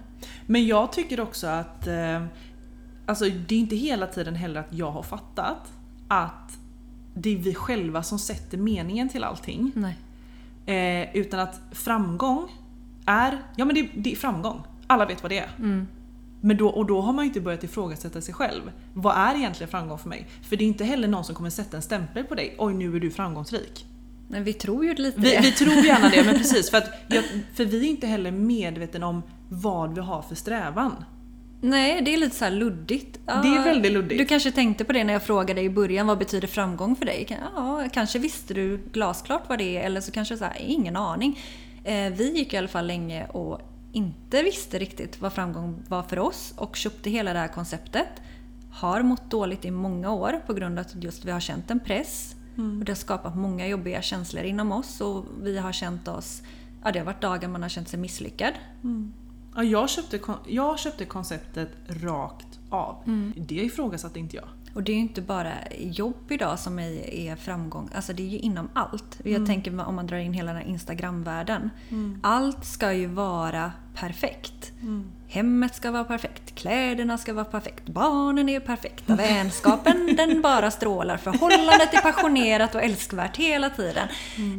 Men 0.46 0.66
jag 0.66 0.92
tycker 0.92 1.20
också 1.20 1.46
att 1.46 1.86
eh, 1.86 2.24
alltså 3.06 3.24
det 3.24 3.54
är 3.54 3.58
inte 3.58 3.76
hela 3.76 4.06
tiden 4.06 4.34
heller 4.34 4.60
att 4.60 4.72
jag 4.72 4.90
har 4.90 5.02
fattat 5.02 5.72
att 6.08 6.58
det 7.14 7.34
är 7.34 7.38
vi 7.38 7.54
själva 7.54 8.02
som 8.02 8.18
sätter 8.18 8.58
meningen 8.58 9.08
till 9.08 9.24
allting. 9.24 9.72
Nej. 9.74 9.96
Eh, 10.66 11.16
utan 11.16 11.40
att 11.40 11.60
framgång 11.72 12.48
är, 13.06 13.42
ja 13.56 13.64
men 13.64 13.74
det, 13.74 13.88
det 13.94 14.12
är 14.12 14.16
framgång. 14.16 14.62
Alla 14.86 15.06
vet 15.06 15.22
vad 15.22 15.32
det 15.32 15.38
är. 15.38 15.50
Mm. 15.58 15.86
Men 16.40 16.56
då, 16.56 16.68
och 16.68 16.86
då 16.86 17.00
har 17.00 17.12
man 17.12 17.24
ju 17.24 17.28
inte 17.28 17.40
börjat 17.40 17.64
ifrågasätta 17.64 18.20
sig 18.20 18.34
själv. 18.34 18.62
Vad 18.94 19.16
är 19.16 19.34
egentligen 19.34 19.70
framgång 19.70 19.98
för 19.98 20.08
mig? 20.08 20.28
För 20.42 20.56
det 20.56 20.64
är 20.64 20.68
inte 20.68 20.84
heller 20.84 21.08
någon 21.08 21.24
som 21.24 21.34
kommer 21.34 21.50
sätta 21.50 21.76
en 21.76 21.82
stämpel 21.82 22.24
på 22.24 22.34
dig. 22.34 22.54
Oj, 22.58 22.74
nu 22.74 22.96
är 22.96 23.00
du 23.00 23.10
framgångsrik. 23.10 23.86
Men 24.28 24.44
vi 24.44 24.52
tror 24.52 24.84
ju 24.84 24.94
lite 24.94 25.20
Vi, 25.20 25.30
det. 25.30 25.40
vi 25.40 25.52
tror 25.52 25.72
gärna 25.72 26.08
det, 26.08 26.24
men 26.24 26.34
precis. 26.38 26.70
För, 26.70 26.78
att, 26.78 26.90
för 27.54 27.64
vi 27.64 27.86
är 27.86 27.90
inte 27.90 28.06
heller 28.06 28.30
medvetna 28.30 29.06
om 29.06 29.22
vad 29.48 29.94
vi 29.94 30.00
har 30.00 30.22
för 30.22 30.34
strävan. 30.34 31.04
Nej, 31.60 32.02
det 32.02 32.14
är 32.14 32.18
lite 32.18 32.36
så 32.36 32.44
här 32.44 32.52
luddigt. 32.52 33.18
Ja, 33.26 33.34
Det 33.42 33.48
är 33.48 33.64
väldigt 33.64 33.92
luddigt. 33.92 34.18
Du 34.18 34.24
kanske 34.26 34.50
tänkte 34.50 34.84
på 34.84 34.92
det 34.92 35.04
när 35.04 35.12
jag 35.12 35.22
frågade 35.22 35.54
dig 35.54 35.64
i 35.64 35.70
början, 35.70 36.06
vad 36.06 36.18
betyder 36.18 36.48
framgång 36.48 36.96
för 36.96 37.04
dig? 37.04 37.38
Ja, 37.54 37.88
kanske 37.92 38.18
visste 38.18 38.54
du 38.54 38.80
glasklart 38.92 39.42
vad 39.48 39.58
det 39.58 39.76
är, 39.78 39.82
eller 39.82 40.00
så 40.00 40.12
kanske 40.12 40.36
så 40.36 40.44
här, 40.44 40.56
ingen 40.58 40.96
aning. 40.96 41.38
Eh, 41.84 42.12
vi 42.12 42.32
gick 42.36 42.54
i 42.54 42.56
alla 42.56 42.68
fall 42.68 42.86
länge 42.86 43.26
och 43.26 43.60
inte 43.92 44.42
visste 44.42 44.78
riktigt 44.78 45.20
vad 45.20 45.32
framgång 45.32 45.82
var 45.88 46.02
för 46.02 46.18
oss 46.18 46.54
och 46.56 46.76
köpte 46.76 47.10
hela 47.10 47.32
det 47.32 47.38
här 47.38 47.48
konceptet. 47.48 48.08
Har 48.72 49.02
mått 49.02 49.30
dåligt 49.30 49.64
i 49.64 49.70
många 49.70 50.12
år 50.12 50.40
på 50.46 50.54
grund 50.54 50.78
av 50.78 50.84
att 50.86 51.04
just 51.04 51.24
vi 51.24 51.30
har 51.30 51.40
känt 51.40 51.70
en 51.70 51.80
press. 51.80 52.34
Och 52.78 52.84
det 52.84 52.92
har 52.92 52.96
skapat 52.96 53.36
många 53.36 53.66
jobbiga 53.66 54.02
känslor 54.02 54.44
inom 54.44 54.72
oss 54.72 55.00
och 55.00 55.24
vi 55.42 55.58
har 55.58 55.72
känt 55.72 56.08
oss... 56.08 56.42
Ja, 56.84 56.92
det 56.92 56.98
har 56.98 57.06
varit 57.06 57.22
dagar 57.22 57.48
man 57.48 57.62
har 57.62 57.68
känt 57.68 57.88
sig 57.88 57.98
misslyckad. 57.98 58.52
Ja, 59.54 59.62
jag, 59.62 59.90
köpte, 59.90 60.20
jag 60.46 60.78
köpte 60.78 61.04
konceptet 61.04 61.68
rakt 61.88 62.58
av. 62.70 63.02
Mm. 63.06 63.32
Det 63.36 63.54
ifrågasatte 63.54 64.18
inte 64.18 64.36
jag. 64.36 64.48
Och 64.74 64.82
det 64.82 64.92
är 64.92 64.94
ju 64.94 65.00
inte 65.00 65.22
bara 65.22 65.52
jobb 65.78 66.14
idag 66.28 66.58
som 66.58 66.78
är, 66.78 67.10
är 67.14 67.36
framgång. 67.36 67.90
Alltså 67.94 68.12
det 68.12 68.22
är 68.22 68.28
ju 68.28 68.38
inom 68.38 68.68
allt. 68.72 69.20
Jag 69.24 69.46
tänker 69.46 69.86
om 69.86 69.94
man 69.94 70.06
drar 70.06 70.18
in 70.18 70.32
hela 70.32 70.52
den 70.52 70.62
här 70.62 70.68
Instagram-världen. 70.68 71.70
Allt 72.22 72.64
ska 72.64 72.92
ju 72.92 73.06
vara 73.06 73.72
perfekt. 73.94 74.72
Hemmet 75.30 75.74
ska 75.74 75.90
vara 75.90 76.04
perfekt, 76.04 76.54
kläderna 76.54 77.18
ska 77.18 77.32
vara 77.32 77.44
perfekt, 77.44 77.86
barnen 77.86 78.48
är 78.48 78.60
perfekta, 78.60 79.16
vänskapen 79.16 80.06
den 80.16 80.42
bara 80.42 80.70
strålar, 80.70 81.16
förhållandet 81.16 81.94
är 81.94 82.00
passionerat 82.00 82.74
och 82.74 82.82
älskvärt 82.82 83.36
hela 83.36 83.70
tiden. 83.70 84.08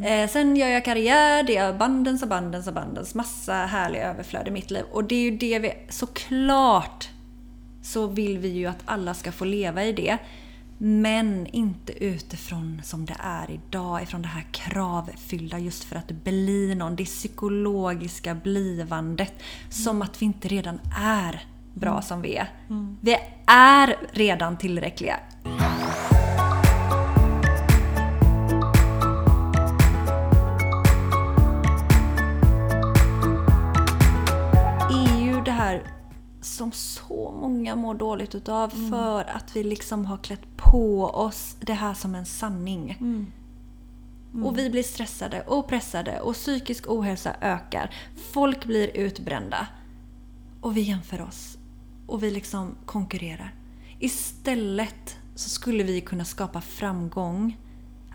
Eh, 0.05 0.29
sen 0.29 0.55
gör 0.55 0.67
jag 0.67 0.85
karriär, 0.85 1.43
det 1.43 1.57
är 1.57 1.73
bandens 1.73 2.23
och 2.23 2.29
bandens 2.29 2.67
och 2.67 2.73
bandens, 2.73 3.15
massa 3.15 3.53
härlig 3.53 3.99
överflöd 3.99 4.47
i 4.47 4.51
mitt 4.51 4.71
liv. 4.71 4.83
Och 4.91 5.03
det 5.03 5.15
är 5.15 5.31
ju 5.31 5.37
det 5.37 5.59
vi 5.59 5.73
såklart 5.89 7.09
så 7.81 8.07
vill 8.07 8.37
vi 8.37 8.47
ju 8.47 8.65
att 8.65 8.81
alla 8.85 9.13
ska 9.13 9.31
få 9.31 9.45
leva 9.45 9.83
i 9.83 9.93
det. 9.93 10.17
Men 10.81 11.47
inte 11.47 12.03
utifrån 12.03 12.81
som 12.83 13.05
det 13.05 13.15
är 13.19 13.51
idag, 13.51 14.03
ifrån 14.03 14.21
det 14.21 14.27
här 14.27 14.45
kravfyllda 14.51 15.59
just 15.59 15.83
för 15.83 15.95
att 15.95 16.11
bli 16.11 16.75
någon. 16.75 16.95
Det 16.95 17.05
psykologiska 17.05 18.35
blivandet. 18.35 19.33
Som 19.69 20.01
att 20.01 20.21
vi 20.21 20.25
inte 20.25 20.47
redan 20.47 20.79
är 20.97 21.43
bra 21.73 22.01
som 22.01 22.21
vi 22.21 22.35
är. 22.35 22.49
Vi 23.01 23.17
är 23.45 23.95
redan 24.11 24.57
tillräckliga. 24.57 25.19
Som 36.55 36.71
så 36.71 37.31
många 37.41 37.75
mår 37.75 37.93
dåligt 37.95 38.35
utav 38.35 38.69
för 38.89 39.23
att 39.29 39.55
vi 39.55 39.63
liksom 39.63 40.05
har 40.05 40.17
klätt 40.17 40.57
på 40.57 41.05
oss 41.05 41.55
det 41.59 41.73
här 41.73 41.93
som 41.93 42.15
en 42.15 42.25
sanning. 42.25 42.97
Och 44.45 44.57
vi 44.57 44.69
blir 44.69 44.83
stressade 44.83 45.41
och 45.41 45.67
pressade 45.67 46.19
och 46.21 46.33
psykisk 46.33 46.89
ohälsa 46.89 47.35
ökar. 47.41 47.93
Folk 48.33 48.65
blir 48.65 48.97
utbrända. 48.97 49.67
Och 50.61 50.77
vi 50.77 50.81
jämför 50.81 51.21
oss. 51.21 51.57
Och 52.07 52.23
vi 52.23 52.31
liksom 52.31 52.75
konkurrerar. 52.85 53.55
Istället 53.99 55.17
så 55.35 55.49
skulle 55.49 55.83
vi 55.83 56.01
kunna 56.01 56.25
skapa 56.25 56.61
framgång. 56.61 57.57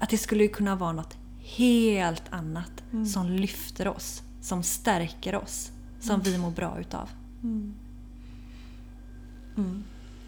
Att 0.00 0.10
det 0.10 0.18
skulle 0.18 0.48
kunna 0.48 0.76
vara 0.76 0.92
något 0.92 1.16
helt 1.38 2.24
annat 2.30 2.82
som 3.12 3.30
lyfter 3.30 3.88
oss. 3.88 4.22
Som 4.40 4.62
stärker 4.62 5.34
oss. 5.34 5.70
Som 6.00 6.20
vi 6.20 6.38
mår 6.38 6.50
bra 6.50 6.80
utav. 6.80 7.08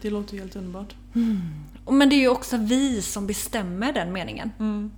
Det 0.01 0.09
låter 0.09 0.37
helt 0.37 0.55
underbart. 0.55 0.93
Och 1.85 1.93
Men 1.93 2.09
det 2.09 2.15
är 2.15 2.19
ju 2.19 2.27
också 2.29 2.57
vi 2.57 3.01
som 3.01 3.27
bestämmer 3.27 3.93
den 3.93 4.13
meningen. 4.13 4.51
Mm. 4.59 4.91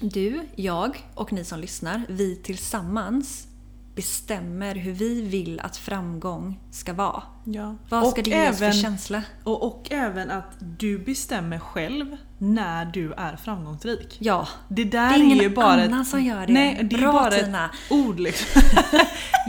Du, 0.00 0.40
jag 0.56 1.06
och 1.14 1.32
ni 1.32 1.44
som 1.44 1.60
lyssnar, 1.60 2.02
vi 2.08 2.36
tillsammans 2.36 3.46
bestämmer 3.94 4.74
hur 4.74 4.92
vi 4.92 5.22
vill 5.22 5.60
att 5.60 5.76
framgång 5.76 6.60
ska 6.70 6.92
vara. 6.92 7.22
Ja. 7.44 7.76
Vad 7.88 8.08
ska 8.08 8.20
Och 8.20 8.24
det 8.24 8.30
ge 8.30 8.50
oss 8.50 8.58
för 8.58 8.64
även- 8.64 8.76
känsla? 8.82 9.22
Och, 9.44 9.62
och 9.66 9.86
även 9.90 10.30
att 10.30 10.56
du 10.78 10.98
bestämmer 10.98 11.58
själv 11.58 12.16
när 12.38 12.84
du 12.84 13.12
är 13.12 13.36
framgångsrik. 13.36 14.16
Ja, 14.20 14.48
Det 14.68 14.84
där 14.84 15.08
Det 15.08 15.14
är 15.14 15.22
ingen 15.22 15.38
ju 15.38 15.50
bara 15.50 15.84
annan 15.84 16.04
som 16.04 16.24
gör 16.24 16.46
det. 16.46 16.52
Nej, 16.52 16.78
det 16.90 16.96
är 16.96 17.00
Bra, 17.00 17.12
bara 17.12 17.30
Tina. 17.30 17.64
ett 17.64 17.92
ord 17.92 18.20
liksom. 18.20 18.62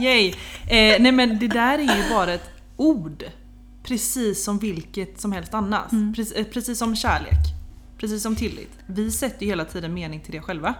Yay. 0.00 0.28
Eh, 0.28 1.02
nej 1.02 1.12
men 1.12 1.38
det 1.38 1.48
där 1.48 1.78
är 1.78 1.96
ju 2.04 2.10
bara 2.14 2.32
ett 2.32 2.50
ord. 2.76 3.24
Precis 3.82 4.44
som 4.44 4.58
vilket 4.58 5.20
som 5.20 5.32
helst 5.32 5.54
annat. 5.54 5.92
Mm. 5.92 6.14
Precis, 6.14 6.36
eh, 6.36 6.44
precis 6.44 6.78
som 6.78 6.96
kärlek. 6.96 7.38
Precis 7.98 8.22
som 8.22 8.36
tillit. 8.36 8.78
Vi 8.86 9.10
sätter 9.10 9.42
ju 9.42 9.48
hela 9.48 9.64
tiden 9.64 9.94
mening 9.94 10.20
till 10.20 10.32
det 10.32 10.40
själva. 10.40 10.74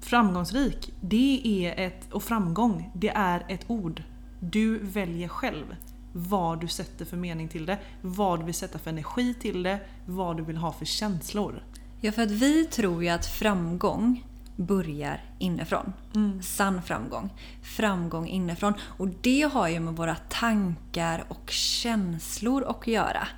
Framgångsrik, 0.00 0.94
det 1.00 1.42
är 1.44 1.86
ett, 1.86 2.12
och 2.12 2.22
framgång, 2.22 2.90
det 2.94 3.08
är 3.08 3.46
ett 3.48 3.64
ord. 3.66 4.02
Du 4.40 4.78
väljer 4.78 5.28
själv 5.28 5.76
vad 6.12 6.60
du 6.60 6.68
sätter 6.68 7.04
för 7.04 7.16
mening 7.16 7.48
till 7.48 7.66
det, 7.66 7.78
vad 8.02 8.40
du 8.40 8.44
vill 8.44 8.54
sätta 8.54 8.78
för 8.78 8.90
energi 8.90 9.34
till 9.34 9.62
det, 9.62 9.80
vad 10.06 10.36
du 10.36 10.42
vill 10.42 10.56
ha 10.56 10.72
för 10.72 10.84
känslor. 10.84 11.62
Ja, 12.00 12.12
för 12.12 12.22
att 12.22 12.30
vi 12.30 12.64
tror 12.64 13.04
ju 13.04 13.08
att 13.08 13.26
framgång 13.26 14.24
börjar 14.56 15.24
inifrån. 15.38 15.92
Mm. 16.14 16.42
Sann 16.42 16.82
framgång. 16.82 17.30
Framgång 17.62 18.28
inifrån. 18.28 18.74
Och 18.80 19.08
det 19.20 19.42
har 19.52 19.68
ju 19.68 19.80
med 19.80 19.96
våra 19.96 20.14
tankar 20.14 21.24
och 21.28 21.50
känslor 21.50 22.64
att 22.64 22.86
göra. 22.86 23.28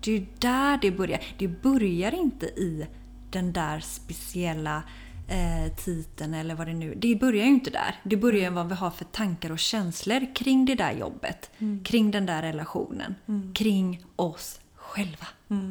Det 0.00 0.10
är 0.10 0.18
ju 0.18 0.26
där 0.38 0.78
det 0.82 0.90
börjar. 0.90 1.20
Det 1.38 1.48
börjar 1.48 2.14
inte 2.14 2.46
i 2.46 2.86
den 3.30 3.52
där 3.52 3.80
speciella 3.80 4.82
eh, 5.28 5.74
titeln 5.76 6.34
eller 6.34 6.54
vad 6.54 6.66
det 6.66 6.74
nu 6.74 6.94
Det 6.94 7.16
börjar 7.16 7.44
ju 7.44 7.50
inte 7.50 7.70
där. 7.70 7.94
Det 8.02 8.16
börjar 8.16 8.42
ju 8.42 8.50
vad 8.50 8.68
vi 8.68 8.74
har 8.74 8.90
för 8.90 9.04
tankar 9.04 9.52
och 9.52 9.58
känslor 9.58 10.34
kring 10.34 10.64
det 10.64 10.74
där 10.74 10.92
jobbet. 10.92 11.50
Kring 11.84 12.10
den 12.10 12.26
där 12.26 12.42
relationen. 12.42 13.14
Kring 13.54 14.04
oss 14.16 14.60
själva. 14.88 15.26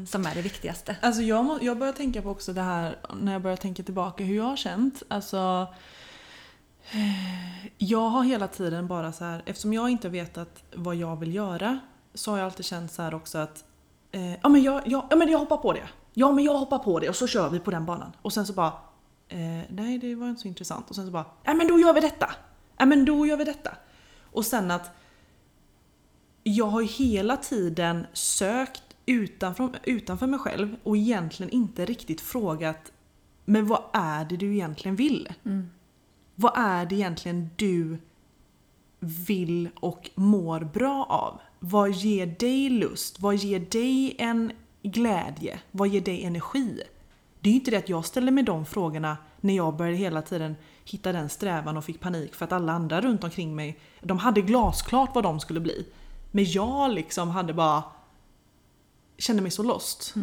Som 0.08 0.26
är 0.26 0.36
det 0.36 0.42
viktigaste. 0.42 0.96
Alltså 1.02 1.22
jag, 1.22 1.46
må, 1.46 1.60
jag 1.62 1.78
börjar 1.78 1.94
tänka 1.94 2.22
på 2.22 2.30
också 2.30 2.54
det 2.54 2.62
här 2.62 2.98
när 3.14 3.34
jag 3.34 3.42
börjar 3.42 3.58
tänka 3.58 3.84
tillbaka 3.84 4.24
hur 4.24 4.36
jag 4.36 4.44
har 4.44 4.56
känt. 4.56 5.04
Alltså, 5.08 5.68
eh, 6.92 7.66
jag 7.78 8.10
har 8.10 8.24
hela 8.24 8.48
tiden 8.48 8.88
bara 8.88 9.12
så 9.12 9.26
här, 9.26 9.44
eftersom 9.46 9.74
jag 9.74 9.90
inte 9.90 10.10
vetat 10.10 10.64
vad 10.76 10.96
jag 10.96 11.16
vill 11.16 11.36
göra 11.36 11.80
så 12.14 12.32
har 12.32 12.38
jag 12.38 12.46
alltid 12.46 12.66
känt 12.66 12.92
så 12.92 13.02
här 13.02 13.14
också 13.14 13.38
att 13.38 13.64
eh, 14.12 14.34
ja, 14.34 14.50
men 14.50 14.64
jag, 14.64 14.88
jag, 14.88 15.08
ja 15.10 15.16
men 15.16 15.30
jag 15.30 15.40
hoppar 15.40 15.58
på 15.58 15.74
det. 15.74 15.88
Ja 16.14 16.32
men 16.32 16.44
jag 16.44 16.58
hoppar 16.58 16.80
på 16.80 17.00
det 17.00 17.10
och 17.10 17.16
så 17.16 17.28
kör 17.28 17.50
vi 17.50 17.60
på 17.60 17.72
den 17.72 17.86
banan. 17.86 18.12
Och 18.22 18.34
sen 18.34 18.46
så 18.46 18.54
bara 18.54 18.74
eh, 19.28 19.40
nej 19.70 19.98
det 19.98 20.16
var 20.16 20.30
inte 20.30 20.42
så 20.42 20.48
intressant. 20.48 20.90
Och 20.90 20.96
sen 20.96 21.06
så 21.06 21.12
bara 21.12 21.26
ja 21.44 21.54
men 21.54 21.68
då 21.68 21.80
gör 21.80 21.94
vi 21.94 22.00
detta. 22.00 22.32
Ja 22.78 22.86
men 22.86 23.06
då 23.06 23.26
gör 23.26 23.38
vi 23.38 23.44
detta. 23.44 23.72
Och 24.32 24.46
sen 24.46 24.72
att 24.72 24.92
jag 26.44 26.66
har 26.66 26.82
ju 26.82 26.88
hela 26.88 27.38
tiden 27.38 28.08
sökt 28.14 28.84
utanför, 29.08 29.80
utanför 29.84 30.28
mig 30.28 30.40
själv 30.40 30.76
och 30.84 30.98
egentligen 30.98 31.54
inte 31.54 31.86
riktigt 31.86 32.22
frågat 32.22 32.92
men 33.50 33.68
vad 33.68 33.82
är 33.94 34.26
det 34.26 34.38
du 34.38 34.54
egentligen 34.54 34.96
vill? 34.96 35.34
Vad 36.36 36.58
är 36.58 36.86
det 36.86 36.96
egentligen 36.96 37.50
du 37.56 37.98
vill 39.00 39.70
och 39.80 40.10
mår 40.16 40.60
bra 40.60 41.06
av? 41.10 41.40
Vad 41.60 41.92
ger 41.92 42.26
dig 42.26 42.70
lust? 42.70 43.20
Vad 43.20 43.36
ger 43.36 43.60
dig 43.60 44.16
en 44.18 44.52
glädje? 44.84 45.60
Vad 45.72 45.88
ger 45.88 46.02
dig 46.02 46.24
energi? 46.24 46.82
Det 47.40 47.50
är 47.50 47.52
ju 47.52 47.60
inte 47.60 47.72
det 47.72 47.78
att 47.78 47.90
jag 47.90 48.06
ställer 48.06 48.32
mig 48.32 48.44
de 48.44 48.66
frågorna 48.66 49.18
när 49.42 49.56
jag 49.56 49.76
började 49.76 49.98
hela 49.98 50.22
tiden 50.22 50.56
hitta 50.86 51.12
den 51.12 51.30
strävan 51.30 51.78
och 51.78 51.86
fick 51.86 52.00
panik 52.00 52.36
för 52.36 52.46
att 52.46 52.52
alla 52.52 52.74
andra 52.74 53.02
runt 53.02 53.24
omkring 53.24 53.56
mig, 53.56 53.80
de 54.02 54.18
hade 54.18 54.42
glasklart 54.42 55.16
vad 55.16 55.24
de 55.24 55.40
skulle 55.40 55.60
bli. 55.60 55.88
Men 56.32 56.44
jag 56.44 56.92
liksom 56.92 57.30
hade 57.30 57.54
bara 57.54 57.84
kände 59.18 59.42
mig 59.42 59.52
så 59.52 59.64
lost. 59.64 60.14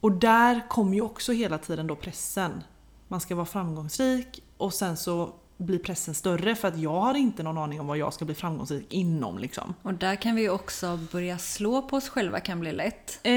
Och 0.00 0.12
där 0.12 0.68
kom 0.68 0.94
ju 0.94 1.00
också 1.00 1.32
hela 1.32 1.58
tiden 1.58 1.86
då 1.86 1.96
pressen. 1.96 2.62
Man 3.08 3.20
ska 3.20 3.34
vara 3.34 3.46
framgångsrik 3.46 4.42
och 4.56 4.74
sen 4.74 4.96
så 4.96 5.34
blir 5.56 5.78
pressen 5.78 6.14
större 6.14 6.54
för 6.54 6.68
att 6.68 6.78
jag 6.78 7.00
har 7.00 7.14
inte 7.14 7.42
någon 7.42 7.58
aning 7.58 7.80
om 7.80 7.86
vad 7.86 7.98
jag 7.98 8.14
ska 8.14 8.24
bli 8.24 8.34
framgångsrik 8.34 8.92
inom 8.92 9.38
liksom. 9.38 9.74
Och 9.82 9.94
där 9.94 10.16
kan 10.16 10.34
vi 10.34 10.42
ju 10.42 10.50
också 10.50 10.98
börja 11.12 11.38
slå 11.38 11.82
på 11.82 11.96
oss 11.96 12.08
själva 12.08 12.40
kan 12.40 12.60
bli 12.60 12.72
lätt. 12.72 13.20
Eh, 13.22 13.32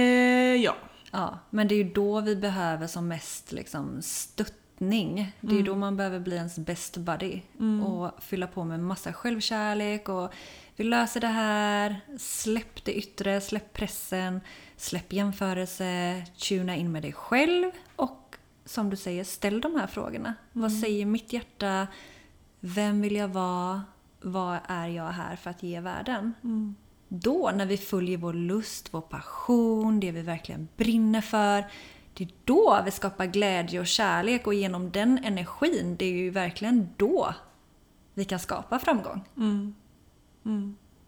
ja. 0.55 0.75
Ja, 1.11 1.39
men 1.49 1.67
det 1.67 1.75
är 1.75 1.83
ju 1.83 1.93
då 1.93 2.21
vi 2.21 2.35
behöver 2.35 2.87
som 2.87 3.07
mest 3.07 3.51
liksom 3.51 4.01
stöttning. 4.01 5.35
Det 5.41 5.53
är 5.53 5.57
ju 5.57 5.63
då 5.63 5.75
man 5.75 5.97
behöver 5.97 6.19
bli 6.19 6.35
ens 6.35 6.57
best 6.57 6.97
buddy. 6.97 7.41
Och 7.85 8.23
fylla 8.23 8.47
på 8.47 8.63
med 8.63 8.79
massa 8.79 9.13
självkärlek 9.13 10.09
och 10.09 10.33
vi 10.77 10.83
löser 10.83 11.19
det 11.19 11.27
här. 11.27 12.01
Släpp 12.17 12.85
det 12.85 12.93
yttre, 12.93 13.41
släpp 13.41 13.73
pressen, 13.73 14.41
släpp 14.75 15.13
jämförelse, 15.13 16.23
tuna 16.37 16.75
in 16.75 16.91
med 16.91 17.01
dig 17.01 17.13
själv 17.13 17.71
och 17.95 18.35
som 18.65 18.89
du 18.89 18.95
säger, 18.95 19.23
ställ 19.23 19.61
de 19.61 19.75
här 19.75 19.87
frågorna. 19.87 20.33
Vad 20.51 20.71
säger 20.71 21.05
mitt 21.05 21.33
hjärta? 21.33 21.87
Vem 22.59 23.01
vill 23.01 23.15
jag 23.15 23.27
vara? 23.27 23.83
Vad 24.21 24.59
är 24.67 24.87
jag 24.87 25.07
här 25.07 25.35
för 25.35 25.49
att 25.49 25.63
ge 25.63 25.79
världen? 25.79 26.33
Då, 27.07 27.51
när 27.55 27.65
vi 27.65 27.77
följer 27.77 28.17
vår 28.17 28.33
lust, 28.33 28.93
vår 28.93 29.01
passion, 29.01 29.99
det 29.99 30.11
vi 30.11 30.21
verkligen 30.21 30.67
brinner 30.77 31.21
för. 31.21 31.65
Det 32.13 32.23
är 32.23 32.29
då 32.43 32.81
vi 32.85 32.91
skapar 32.91 33.25
glädje 33.25 33.79
och 33.79 33.87
kärlek 33.87 34.47
och 34.47 34.53
genom 34.53 34.91
den 34.91 35.19
energin, 35.23 35.95
det 35.99 36.05
är 36.05 36.11
ju 36.11 36.29
verkligen 36.29 36.89
då 36.97 37.33
vi 38.13 38.25
kan 38.25 38.39
skapa 38.39 38.79
framgång. 38.79 39.23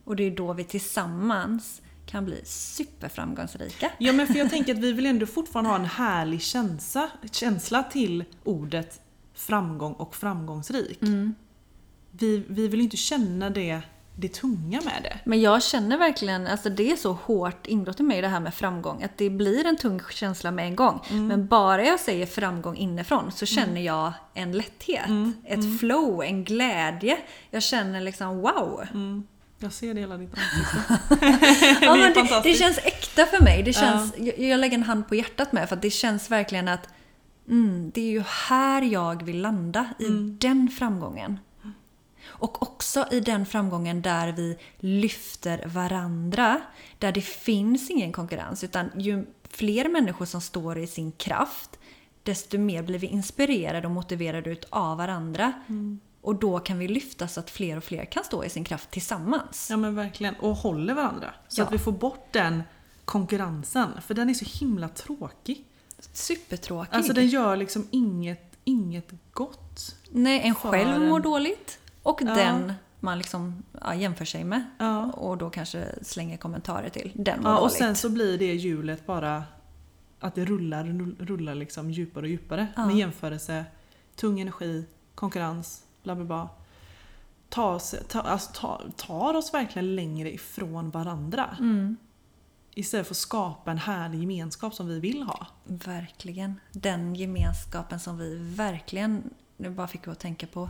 Och 0.03 0.15
det 0.15 0.23
är 0.23 0.31
då 0.31 0.53
vi 0.53 0.63
tillsammans 0.63 1.81
kan 2.05 2.25
bli 2.25 2.41
superframgångsrika. 2.45 3.91
Ja 3.97 4.13
men 4.13 4.27
för 4.27 4.33
jag 4.33 4.49
tänker 4.49 4.73
att 4.73 4.79
vi 4.79 4.93
vill 4.93 5.05
ändå 5.05 5.25
fortfarande 5.25 5.69
ha 5.69 5.77
en 5.77 5.85
härlig 5.85 6.41
känsla, 6.41 7.09
känsla 7.31 7.83
till 7.83 8.23
ordet 8.43 9.01
framgång 9.33 9.93
och 9.93 10.15
framgångsrik. 10.15 10.99
Vi, 12.11 12.43
vi 12.47 12.67
vill 12.67 12.81
inte 12.81 12.97
känna 12.97 13.49
det, 13.49 13.81
det 14.19 14.33
tunga 14.33 14.81
med 14.81 14.99
det. 15.03 15.19
Men 15.23 15.41
jag 15.41 15.63
känner 15.63 15.97
verkligen, 15.97 16.47
alltså 16.47 16.69
det 16.69 16.91
är 16.91 16.95
så 16.95 17.13
hårt 17.13 17.67
inbrott 17.67 17.99
i 17.99 18.03
mig 18.03 18.21
det 18.21 18.27
här 18.27 18.39
med 18.39 18.53
framgång, 18.53 19.03
att 19.03 19.17
det 19.17 19.29
blir 19.29 19.65
en 19.65 19.77
tung 19.77 20.01
känsla 20.11 20.51
med 20.51 20.65
en 20.65 20.75
gång. 20.75 20.99
Men 21.09 21.47
bara 21.47 21.85
jag 21.85 21.99
säger 21.99 22.25
framgång 22.25 22.77
inifrån 22.77 23.31
så 23.31 23.45
känner 23.45 23.81
jag 23.81 24.13
en 24.33 24.51
lätthet, 24.51 25.09
ett 25.45 25.79
flow, 25.79 26.23
en 26.23 26.43
glädje. 26.43 27.17
Jag 27.51 27.63
känner 27.63 28.01
liksom 28.01 28.41
wow! 28.41 28.85
Jag 29.61 29.73
ser 29.73 29.93
det 29.93 29.99
hela 29.99 30.17
ditt 30.17 30.29
ansikte. 30.33 30.99
Ja, 31.85 31.95
det 31.95 32.41
det, 32.43 32.53
känns 32.53 32.77
äkta 32.77 33.25
för 33.25 33.43
mig. 33.43 33.63
Det 33.63 33.73
känns, 33.73 34.13
jag, 34.17 34.39
jag 34.39 34.59
lägger 34.59 34.77
en 34.77 34.83
hand 34.83 35.07
på 35.07 35.15
hjärtat 35.15 35.51
med 35.51 35.69
för 35.69 35.75
att 35.75 35.81
det 35.81 35.89
känns 35.89 36.31
verkligen 36.31 36.67
att 36.67 36.89
mm, 37.49 37.91
det 37.93 38.01
är 38.01 38.11
ju 38.11 38.23
här 38.49 38.81
jag 38.81 39.23
vill 39.23 39.41
landa, 39.41 39.89
i 39.99 40.07
den 40.39 40.69
framgången. 40.69 41.39
Och 42.29 42.61
också 42.63 43.05
i 43.11 43.19
den 43.19 43.45
framgången 43.45 44.01
där 44.01 44.31
vi 44.31 44.57
lyfter 44.79 45.63
varandra. 45.67 46.61
Där 46.99 47.11
det 47.11 47.21
finns 47.21 47.89
ingen 47.89 48.11
konkurrens. 48.11 48.63
Utan 48.63 48.89
ju 48.97 49.25
fler 49.49 49.89
människor 49.89 50.25
som 50.25 50.41
står 50.41 50.77
i 50.77 50.87
sin 50.87 51.11
kraft, 51.11 51.79
desto 52.23 52.57
mer 52.57 52.83
blir 52.83 52.99
vi 52.99 53.07
inspirerade 53.07 53.87
och 53.87 53.93
motiverade 53.93 54.55
av 54.69 54.97
varandra. 54.97 55.53
Och 56.21 56.35
då 56.35 56.59
kan 56.59 56.79
vi 56.79 56.87
lyfta 56.87 57.27
så 57.27 57.39
att 57.39 57.49
fler 57.49 57.77
och 57.77 57.83
fler 57.83 58.05
kan 58.05 58.23
stå 58.23 58.43
i 58.43 58.49
sin 58.49 58.63
kraft 58.63 58.91
tillsammans. 58.91 59.67
Ja 59.69 59.77
men 59.77 59.95
verkligen. 59.95 60.35
Och 60.35 60.55
håller 60.55 60.93
varandra. 60.93 61.33
Så 61.47 61.61
Ja. 61.61 61.65
att 61.65 61.73
vi 61.73 61.77
får 61.79 61.91
bort 61.91 62.27
den 62.31 62.63
konkurrensen. 63.05 63.89
För 64.07 64.13
den 64.13 64.29
är 64.29 64.33
så 64.33 64.45
himla 64.59 64.89
tråkig. 64.89 65.65
Supertråkig. 66.13 66.95
Alltså 66.95 67.13
den 67.13 67.27
gör 67.27 67.55
liksom 67.57 67.87
inget, 67.91 68.57
inget 68.63 69.11
gott. 69.33 69.95
Nej, 70.09 70.41
en 70.43 70.55
själv 70.55 70.89
en- 70.89 71.09
mår 71.09 71.19
dåligt 71.19 71.79
och 72.03 72.19
Ja. 72.23 72.35
den 72.35 72.73
man 72.99 73.17
liksom 73.17 73.63
ja, 73.81 73.95
jämför 73.95 74.25
sig 74.25 74.43
med. 74.43 74.63
Ja. 74.77 75.11
Och 75.11 75.37
då 75.37 75.49
kanske 75.49 75.95
slänger 76.01 76.37
kommentarer 76.37 76.89
till. 76.89 77.11
Den 77.15 77.41
mår 77.41 77.51
Ja, 77.51 77.55
och 77.57 77.61
dåligt. 77.61 77.77
sen 77.77 77.95
så 77.95 78.09
blir 78.09 78.37
det 78.37 78.53
hjulet 78.55 79.05
bara 79.05 79.43
att 80.19 80.35
det 80.35 80.45
rullar, 80.45 80.83
rull- 80.83 81.25
rullar 81.25 81.55
liksom 81.55 81.91
djupare 81.91 82.23
och 82.23 82.29
djupare. 82.29 82.67
Ja. 82.75 82.85
Med 82.85 82.95
jämförelse, 82.95 83.65
tung 84.15 84.39
energi, 84.39 84.85
konkurrens, 85.15 85.83
bla 86.03 86.15
bla 86.15 86.25
bla. 86.25 86.49
Ta 87.49 87.73
oss, 87.75 87.95
ta, 88.07 88.21
alltså, 88.21 88.51
ta, 88.53 88.81
tar 88.97 89.33
oss 89.33 89.53
verkligen 89.53 89.95
längre 89.95 90.33
ifrån 90.33 90.89
varandra. 90.89 91.57
Mm, 91.59 91.97
Istället 92.75 93.07
för 93.07 93.13
att 93.13 93.17
skapa 93.17 93.71
en 93.71 93.77
härlig 93.77 94.19
gemenskap 94.19 94.73
som 94.73 94.87
vi 94.87 94.99
vill 94.99 95.23
ha. 95.23 95.47
verkligen. 95.63 96.59
Den 96.71 97.15
gemenskapen 97.15 97.99
som 97.99 98.17
vi 98.17 98.35
verkligen, 98.37 99.29
nu 99.57 99.69
bara 99.69 99.87
fick 99.87 100.01
jag 100.07 100.11
att 100.11 100.19
tänka 100.19 100.47
på 100.47 100.67